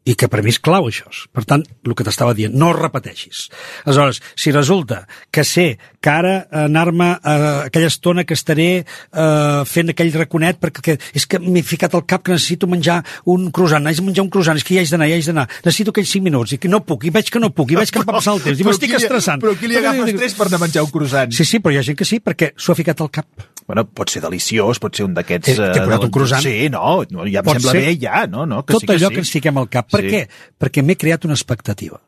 i 0.07 0.15
que 0.15 0.29
per 0.31 0.41
mi 0.45 0.53
és 0.55 0.61
clau 0.63 0.87
això. 0.87 1.11
Per 1.35 1.43
tant, 1.49 1.65
el 1.67 1.95
que 1.99 2.05
t'estava 2.07 2.35
dient, 2.39 2.55
no 2.55 2.71
repeteixis. 2.77 3.47
Aleshores, 3.85 4.21
si 4.39 4.53
resulta 4.55 5.03
que 5.35 5.43
sé 5.45 5.67
que 6.01 6.13
ara 6.13 6.37
anar-me 6.63 7.09
a 7.17 7.35
aquella 7.67 7.91
estona 7.91 8.23
que 8.25 8.37
estaré 8.39 8.69
eh, 8.79 9.65
fent 9.67 9.91
aquell 9.91 10.15
raconet 10.15 10.61
perquè 10.63 10.85
que, 10.87 10.97
és 11.19 11.27
que 11.27 11.41
m'he 11.43 11.65
ficat 11.67 11.99
al 11.99 12.07
cap 12.07 12.23
que 12.23 12.37
necessito 12.37 12.71
menjar 12.71 13.01
un 13.35 13.51
croissant, 13.51 13.91
haig 13.91 13.99
de 13.99 14.07
menjar 14.07 14.27
un 14.29 14.31
croissant, 14.31 14.63
és 14.63 14.67
que 14.67 14.79
ja 14.79 14.87
haig 14.87 14.95
d'anar, 14.95 15.11
ja 15.11 15.19
haig 15.19 15.33
d'anar, 15.33 15.49
necessito 15.67 15.95
aquells 15.95 16.15
5 16.15 16.29
minuts 16.31 16.55
i 16.55 16.63
que 16.63 16.71
no 16.71 16.85
puc, 16.87 17.09
i 17.11 17.15
veig 17.19 17.33
que 17.33 17.43
no 17.43 17.51
puc, 17.51 17.75
i 17.75 17.81
veig 17.83 17.91
que 17.91 18.05
em 18.05 18.07
va 18.07 18.21
passar 18.21 18.39
el 18.39 18.47
temps, 18.47 18.63
i 18.63 18.69
m'estic 18.69 18.95
estressant. 19.01 19.43
Però 19.43 19.59
qui 19.59 19.73
li 19.73 19.83
agafa 19.83 20.07
estrès 20.07 20.39
per 20.39 20.47
anar 20.47 20.63
a 20.63 20.67
menjar 20.69 20.87
un 20.87 20.95
croissant? 20.95 21.35
Sí, 21.35 21.49
sí, 21.49 21.59
però 21.59 21.75
hi 21.75 21.83
ha 21.83 21.87
gent 21.91 21.99
que 21.99 22.07
sí, 22.07 22.23
perquè 22.23 22.55
s'ho 22.55 22.77
ha 22.77 22.79
ficat 22.79 23.03
al 23.03 23.11
cap. 23.19 23.56
Bueno, 23.67 23.83
pot 23.91 24.11
ser 24.13 24.21
deliciós, 24.23 24.79
pot 24.79 24.95
ser 24.95 25.05
un 25.09 25.15
d'aquests... 25.17 25.49
Eh, 25.59 25.71
t'he 25.75 25.81
posat 25.83 26.05
un 26.07 26.11
croissant? 26.15 26.43
Sí, 26.45 26.69
no, 26.71 27.03
no 27.11 27.25
ja 27.27 27.41
em 27.43 27.47
Pot 27.49 27.59
sembla 27.59 27.73
ser. 27.75 27.81
bé, 27.83 27.95
ja, 27.99 28.27
no, 28.31 28.45
no, 28.47 28.61
que 28.65 28.77
Tot 28.77 28.85
sí 28.85 28.87
que 28.87 28.95
allò 28.95 29.09
sí. 29.11 29.15
que 29.17 29.23
ens 29.25 29.33
fiquem 29.35 29.59
al 29.59 29.67
cap. 29.69 29.89
Per 29.91 30.03
Sí. 30.05 30.13
què? 30.13 30.21
Perquè 30.63 30.85
m'he 30.87 30.95
creat 30.97 31.25
una 31.27 31.35
expectativa. 31.35 31.99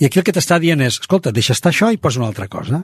I 0.00 0.04
aquí 0.06 0.18
el 0.20 0.24
que 0.26 0.32
t'està 0.34 0.58
dient 0.60 0.80
és, 0.84 0.98
escolta, 1.00 1.30
deixa 1.32 1.54
estar 1.54 1.70
això 1.72 1.90
i 1.92 1.96
posa 1.96 2.18
una 2.20 2.28
altra 2.28 2.48
cosa. 2.48 2.82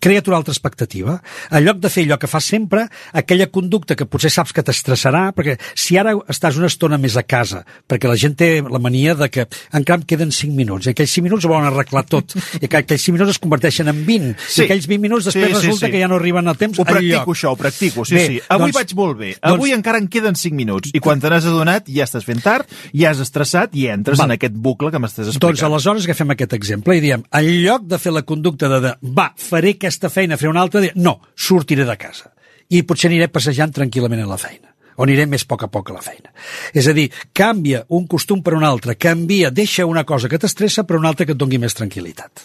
Crea't 0.00 0.28
una 0.28 0.38
altra 0.38 0.52
expectativa. 0.52 1.18
En 1.50 1.64
lloc 1.64 1.78
de 1.82 1.90
fer 1.92 2.04
allò 2.06 2.18
que 2.18 2.28
fas 2.30 2.44
sempre, 2.48 2.86
aquella 3.12 3.48
conducta 3.52 3.96
que 3.98 4.06
potser 4.08 4.30
saps 4.32 4.52
que 4.56 4.62
t'estressarà, 4.64 5.30
perquè 5.36 5.58
si 5.74 5.98
ara 6.00 6.14
estàs 6.32 6.56
una 6.56 6.70
estona 6.70 6.98
més 6.98 7.16
a 7.20 7.22
casa, 7.22 7.64
perquè 7.88 8.08
la 8.08 8.16
gent 8.16 8.36
té 8.40 8.50
la 8.62 8.78
mania 8.82 9.14
de 9.14 9.28
que 9.30 9.46
encara 9.76 10.00
em 10.00 10.06
queden 10.08 10.32
5 10.32 10.54
minuts, 10.56 10.86
i 10.86 10.94
aquells 10.94 11.12
5 11.18 11.26
minuts 11.28 11.44
ho 11.44 11.52
volen 11.52 11.68
arreglar 11.68 12.04
tot, 12.08 12.34
i 12.60 12.66
que 12.68 12.80
aquells 12.80 13.04
5 13.04 13.16
minuts 13.18 13.34
es 13.36 13.42
converteixen 13.42 13.88
en 13.92 14.04
20, 14.06 14.34
Sí. 14.48 14.62
i 14.62 14.64
aquells 14.64 14.86
20 14.88 15.02
minuts 15.02 15.24
després 15.28 15.50
Sí, 15.50 15.54
sí, 15.60 15.66
resulta 15.66 15.86
sí. 15.86 15.92
que 15.92 16.00
ja 16.00 16.08
no 16.08 16.16
arriben 16.16 16.48
a 16.48 16.54
temps 16.54 16.78
Ho 16.78 16.84
practico, 16.84 17.14
enlloc. 17.20 17.28
això, 17.36 17.52
ho 17.52 17.56
practico, 17.56 18.04
sí, 18.04 18.14
Bé, 18.14 18.26
sí. 18.26 18.40
Avui 18.48 18.70
doncs- 18.70 18.74
vaig 18.80 18.94
molt 18.94 19.18
bé. 19.18 19.30
doncs- 19.36 19.54
Avui 19.54 19.72
encara 19.72 19.98
en 19.98 20.08
queden 20.08 20.36
5 20.36 20.54
minuts. 20.56 20.90
I 20.94 21.00
quan 21.00 21.20
te 21.20 21.28
n'has 21.30 21.44
adonat, 21.44 21.86
ja 21.88 22.04
estàs 22.04 22.24
fent 22.24 22.42
tard, 22.42 22.66
ja 22.94 23.10
has 23.10 23.20
estressat 23.20 23.74
i 23.74 23.86
entres 23.88 24.18
Val. 24.18 24.30
en 24.30 24.36
aquest 24.38 24.54
bucle 24.54 24.90
que 24.90 24.98
m'estàs 24.98 25.28
explicant. 25.28 25.40
Doncs 25.50 25.62
aleshores 25.86 26.08
agafem 26.08 26.34
aquest 26.34 26.56
exemple 26.56 26.96
i 26.96 27.04
diem, 27.04 27.22
en 27.36 27.48
lloc 27.64 27.86
de 27.88 27.98
fer 27.98 28.12
la 28.14 28.24
conducta 28.26 28.68
de, 28.72 28.80
de 28.84 28.92
va, 29.16 29.30
faré 29.36 29.74
aquesta 29.76 30.10
feina, 30.12 30.38
faré 30.40 30.52
una 30.52 30.64
altra, 30.64 30.82
no, 30.96 31.20
sortiré 31.36 31.86
de 31.88 31.96
casa. 32.00 32.32
I 32.70 32.84
potser 32.86 33.10
aniré 33.10 33.30
passejant 33.32 33.72
tranquil·lament 33.74 34.22
a 34.22 34.28
la 34.30 34.38
feina 34.38 34.70
o 35.00 35.06
aniré 35.06 35.24
més 35.30 35.46
a 35.46 35.48
poc 35.48 35.64
a 35.64 35.70
poc 35.72 35.90
a 35.90 35.96
la 35.96 36.02
feina. 36.04 36.28
És 36.76 36.86
a 36.90 36.92
dir, 36.96 37.06
canvia 37.32 37.86
un 37.96 38.04
costum 38.10 38.42
per 38.44 38.52
un 38.52 38.66
altre, 38.68 38.98
canvia, 39.00 39.48
deixa 39.50 39.88
una 39.88 40.04
cosa 40.04 40.28
que 40.28 40.38
t'estressa 40.38 40.84
per 40.84 40.98
una 40.98 41.08
altra 41.08 41.24
que 41.24 41.32
et 41.32 41.40
doni 41.40 41.58
més 41.62 41.76
tranquil·litat. 41.78 42.44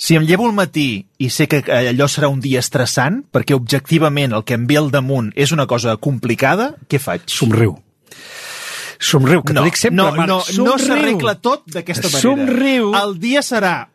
Si 0.00 0.16
em 0.16 0.24
llevo 0.24 0.46
al 0.46 0.54
matí 0.56 1.02
i 1.20 1.28
sé 1.28 1.48
que 1.50 1.60
allò 1.76 2.06
serà 2.08 2.30
un 2.32 2.38
dia 2.40 2.62
estressant, 2.62 3.24
perquè 3.28 3.58
objectivament 3.58 4.32
el 4.32 4.46
que 4.46 4.56
em 4.56 4.68
ve 4.70 4.78
al 4.80 4.88
damunt 4.94 5.32
és 5.36 5.52
una 5.52 5.66
cosa 5.68 5.96
complicada, 6.00 6.70
què 6.88 7.02
faig? 7.02 7.26
Somriu. 7.28 7.74
Somriu, 9.00 9.42
que 9.42 9.54
no, 9.56 9.64
sempre, 9.72 9.96
no, 9.96 10.10
Marc. 10.12 10.28
no, 10.28 10.42
no 10.64 10.76
s'arregla 10.78 11.34
tot 11.40 11.64
d'aquesta 11.72 12.06
manera. 12.12 12.20
Somriu. 12.20 12.92
El 12.94 13.16
dia 13.18 13.40
serà, 13.40 13.88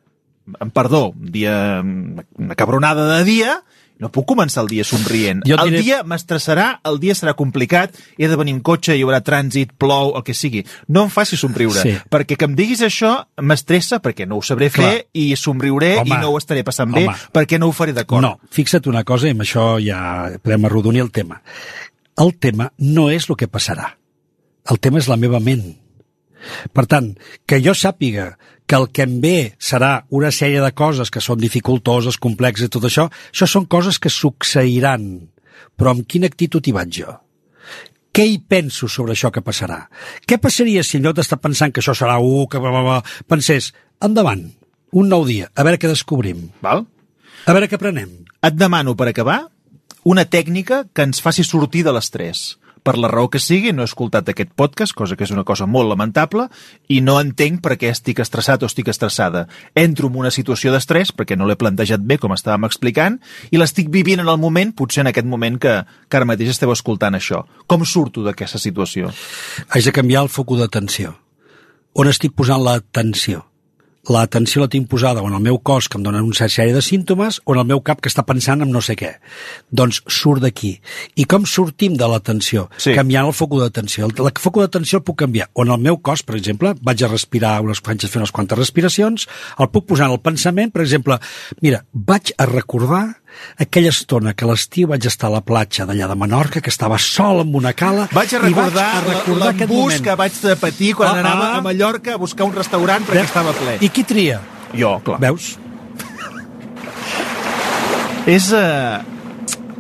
em 0.60 0.72
perdó, 0.74 1.12
un 1.14 1.32
dia, 1.32 1.56
una 1.86 2.56
cabronada 2.58 3.06
de 3.20 3.24
dia, 3.24 3.60
no 4.02 4.10
puc 4.12 4.26
començar 4.28 4.64
el 4.66 4.68
dia 4.68 4.84
somrient. 4.84 5.44
Jo 5.48 5.56
et 5.56 5.62
el 5.62 5.70
diré- 5.70 5.84
dia 5.86 6.00
m'estressarà, 6.04 6.82
el 6.84 6.98
dia 7.00 7.14
serà 7.16 7.36
complicat, 7.38 7.94
he 8.18 8.28
de 8.28 8.36
venir 8.36 8.56
en 8.58 8.60
cotxe, 8.66 8.98
hi 8.98 9.04
haurà 9.06 9.22
trànsit, 9.24 9.72
plou, 9.78 10.16
el 10.18 10.24
que 10.28 10.34
sigui. 10.34 10.66
No 10.90 11.04
em 11.06 11.10
faci 11.14 11.38
somriure, 11.38 11.80
Sí. 11.80 11.94
perquè 12.10 12.36
que 12.36 12.44
em 12.50 12.56
diguis 12.58 12.82
això 12.82 13.28
m'estressa 13.38 14.02
perquè 14.02 14.28
no 14.28 14.36
ho 14.38 14.42
sabré 14.42 14.70
fer 14.70 14.84
Clar. 14.84 15.06
i 15.14 15.36
somriuré 15.38 16.00
Home. 16.00 16.10
i 16.10 16.18
no 16.20 16.30
ho 16.32 16.38
estaré 16.38 16.64
passant 16.66 16.92
bé 16.92 17.06
Home. 17.08 17.16
perquè 17.32 17.58
no 17.60 17.68
ho 17.68 17.72
faré 17.72 17.94
d'acord. 17.94 18.22
No, 18.22 18.40
fixa't 18.50 18.86
una 18.90 19.04
cosa, 19.06 19.28
i 19.28 19.32
amb 19.32 19.42
això 19.42 19.78
ja 19.80 20.32
podem 20.42 20.66
arrodonir 20.66 21.02
el 21.02 21.12
tema. 21.12 21.42
El 22.18 22.36
tema 22.38 22.74
no 22.80 23.10
és 23.12 23.30
el 23.30 23.38
que 23.38 23.48
passarà. 23.48 23.96
El 24.72 24.80
tema 24.82 25.02
és 25.02 25.10
la 25.12 25.20
meva 25.22 25.42
ment. 25.44 25.66
Per 26.74 26.86
tant, 26.90 27.12
que 27.46 27.62
jo 27.62 27.74
sàpiga 27.74 28.34
que 28.66 28.78
el 28.78 28.88
que 28.94 29.06
em 29.06 29.20
ve 29.22 29.38
serà 29.62 30.06
una 30.10 30.32
sèrie 30.34 30.62
de 30.62 30.72
coses 30.74 31.12
que 31.14 31.22
són 31.22 31.42
dificultoses, 31.42 32.18
complexes 32.22 32.70
i 32.70 32.74
tot 32.74 32.88
això, 32.90 33.08
això 33.34 33.48
són 33.50 33.70
coses 33.70 34.00
que 34.02 34.14
succeiran. 34.14 35.06
Però 35.78 35.94
amb 35.94 36.06
quina 36.10 36.30
actitud 36.32 36.66
hi 36.66 36.74
vaig 36.76 37.00
jo? 37.02 37.14
Què 38.16 38.26
hi 38.30 38.38
penso 38.40 38.88
sobre 38.88 39.14
això 39.14 39.32
que 39.34 39.44
passarà? 39.44 39.84
Què 40.26 40.40
passaria 40.42 40.86
si 40.88 40.98
en 40.98 41.06
lloc 41.06 41.18
d'estar 41.18 41.42
pensant 41.44 41.74
que 41.74 41.84
això 41.84 41.94
serà 41.98 42.18
un, 42.24 42.46
que 42.48 42.62
bla, 42.64 42.72
bla, 42.72 42.84
bla, 42.86 43.00
pensés, 43.28 43.74
endavant, 44.02 44.46
un 44.96 45.10
nou 45.12 45.26
dia, 45.28 45.50
a 45.54 45.66
veure 45.68 45.82
què 45.82 45.92
descobrim, 45.92 46.48
Val? 46.64 46.86
a 47.46 47.54
veure 47.54 47.68
què 47.70 47.78
aprenem. 47.78 48.10
Et 48.46 48.56
demano, 48.58 48.96
per 48.98 49.10
acabar, 49.12 49.40
una 50.06 50.26
tècnica 50.26 50.86
que 50.94 51.06
ens 51.06 51.22
faci 51.22 51.44
sortir 51.46 51.84
de 51.86 51.94
l'estrès. 51.94 52.56
Per 52.86 53.00
la 53.02 53.10
raó 53.10 53.32
que 53.34 53.42
sigui, 53.42 53.72
no 53.74 53.82
he 53.82 53.90
escoltat 53.90 54.28
aquest 54.30 54.52
podcast, 54.54 54.94
cosa 54.94 55.16
que 55.18 55.26
és 55.26 55.32
una 55.34 55.44
cosa 55.48 55.66
molt 55.66 55.90
lamentable, 55.90 56.46
i 56.94 57.00
no 57.02 57.16
entenc 57.18 57.64
per 57.66 57.80
què 57.82 57.90
estic 57.90 58.22
estressat 58.22 58.62
o 58.62 58.70
estic 58.70 58.92
estressada. 58.94 59.48
Entro 59.74 60.12
en 60.12 60.20
una 60.22 60.32
situació 60.34 60.70
d'estrès, 60.74 61.10
perquè 61.10 61.34
no 61.34 61.48
l'he 61.50 61.58
plantejat 61.58 62.06
bé, 62.06 62.20
com 62.22 62.36
estàvem 62.36 62.70
explicant, 62.70 63.18
i 63.50 63.58
l'estic 63.58 63.90
vivint 63.90 64.22
en 64.22 64.30
el 64.30 64.38
moment, 64.38 64.76
potser 64.78 65.02
en 65.02 65.10
aquest 65.10 65.26
moment 65.26 65.58
que, 65.58 65.80
que 65.82 66.22
ara 66.22 66.30
mateix 66.30 66.54
esteu 66.54 66.76
escoltant 66.76 67.18
això. 67.18 67.42
Com 67.66 67.88
surto 67.90 68.22
d'aquesta 68.22 68.62
situació? 68.62 69.10
Haig 69.74 69.90
de 69.90 69.96
canviar 69.96 70.28
el 70.28 70.30
focus 70.30 70.62
d'atenció. 70.62 71.18
On 71.98 72.12
estic 72.12 72.38
posant 72.38 72.62
l'atenció? 72.62 73.48
L'atenció 74.12 74.62
la 74.62 74.70
tinc 74.72 74.88
posada 74.92 75.24
o 75.24 75.30
en 75.30 75.36
el 75.38 75.44
meu 75.44 75.58
cos, 75.58 75.90
que 75.90 75.98
em 76.00 76.04
donen 76.06 76.28
una 76.28 76.50
sèrie 76.52 76.76
de 76.76 76.84
símptomes, 76.86 77.40
o 77.46 77.56
en 77.56 77.62
el 77.64 77.70
meu 77.74 77.82
cap, 77.86 78.02
que 78.04 78.12
està 78.12 78.26
pensant 78.28 78.62
en 78.62 78.72
no 78.72 78.82
sé 78.86 78.98
què. 79.00 79.16
Doncs 79.72 80.02
surt 80.12 80.44
d'aquí. 80.46 80.76
I 81.16 81.26
com 81.30 81.48
sortim 81.50 81.98
de 81.98 82.10
l'atenció? 82.12 82.68
Sí. 82.78 82.94
Canviant 82.98 83.30
el 83.30 83.36
focus 83.38 83.66
d'atenció. 83.66 84.10
El, 84.10 84.16
el 84.22 84.32
focus 84.42 84.68
d'atenció 84.68 85.02
el 85.02 85.06
puc 85.08 85.20
canviar. 85.24 85.50
O 85.54 85.66
en 85.66 85.74
el 85.76 85.82
meu 85.82 85.98
cos, 85.98 86.24
per 86.26 86.38
exemple, 86.38 86.76
vaig 86.86 87.04
a 87.04 87.12
respirar 87.12 87.58
unes, 87.66 87.82
vaig 87.86 88.06
a 88.06 88.12
fer 88.12 88.22
unes 88.22 88.34
quantes 88.36 88.60
respiracions, 88.60 89.28
el 89.60 89.72
puc 89.74 89.90
posar 89.90 90.10
en 90.10 90.18
el 90.18 90.24
pensament, 90.24 90.74
per 90.74 90.86
exemple, 90.86 91.20
mira, 91.66 91.84
vaig 91.94 92.34
a 92.38 92.50
recordar 92.50 93.06
aquella 93.60 93.90
estona 93.90 94.34
que 94.34 94.46
l'estiu 94.50 94.88
vaig 94.92 95.06
estar 95.08 95.28
a 95.30 95.34
la 95.36 95.42
platja 95.42 95.86
d'allà 95.86 96.08
de 96.12 96.16
Menorca, 96.16 96.62
que 96.62 96.70
estava 96.70 96.98
sol 97.02 97.42
amb 97.44 97.56
una 97.56 97.74
cala, 97.74 98.08
Vaig 98.14 98.34
a 98.34 98.38
i 98.38 98.42
recordar, 98.48 98.88
vaig 99.06 99.16
a 99.16 99.20
recordar 99.20 99.50
aquest 99.54 99.70
l'embús 99.70 99.84
moment. 99.84 100.04
que 100.04 100.16
vaig 100.16 100.40
de 100.42 100.56
patir 100.56 100.94
quan 100.96 101.16
Ah, 101.16 101.20
anava 101.20 101.48
ah. 101.54 101.58
a 101.58 101.62
Mallorca 101.62 102.14
a 102.16 102.18
buscar 102.18 102.46
un 102.46 102.54
restaurant 102.56 103.04
perquè 103.06 103.22
Veus? 103.24 103.30
estava 103.34 103.54
ple. 103.54 103.78
I 103.82 103.90
qui 103.90 104.04
tria? 104.04 104.40
Jo, 104.76 105.00
clar. 105.04 105.20
Veus? 105.24 105.58
És 108.26 108.48
uh, 108.58 109.04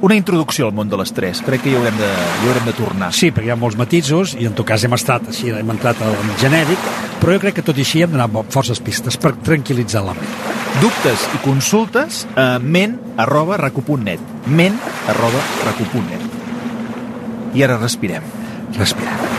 una 0.05 0.15
introducció 0.19 0.67
al 0.67 0.73
món 0.77 0.89
de 0.91 0.97
l'estrès. 0.99 1.39
Crec 1.45 1.63
que 1.65 1.71
hi 1.71 1.77
haurem 1.79 1.95
de, 1.97 2.09
hi 2.43 2.49
haurem 2.51 2.67
de 2.69 2.75
tornar. 2.77 3.09
Sí, 3.15 3.31
perquè 3.33 3.49
hi 3.49 3.53
ha 3.55 3.57
molts 3.57 3.77
matisos, 3.79 4.35
i 4.37 4.45
en 4.45 4.53
tot 4.57 4.67
cas 4.69 4.83
hem 4.85 4.93
estat 4.97 5.31
així, 5.31 5.49
hem 5.49 5.71
entrat 5.73 6.01
al 6.05 6.13
genèric, 6.41 6.77
però 7.21 7.33
jo 7.37 7.41
crec 7.47 7.57
que 7.59 7.65
tot 7.65 7.79
i 7.81 7.85
així 7.87 8.03
hem 8.05 8.13
d'anar 8.13 8.29
amb 8.29 8.53
forces 8.53 8.79
pistes 8.85 9.17
per 9.17 9.33
tranquil·litzar 9.47 10.05
la 10.05 10.13
ment. 10.13 10.54
Dubtes 10.81 11.21
i 11.31 11.39
consultes 11.43 12.25
a 12.35 12.57
ment 12.59 12.97
arroba 13.21 13.57
recu.net. 13.61 14.19
ment 14.47 14.75
arroba 15.07 15.43
recu.net. 15.69 17.55
I 17.55 17.63
ara 17.63 17.79
respirem. 17.79 18.27
Respirem. 18.75 19.34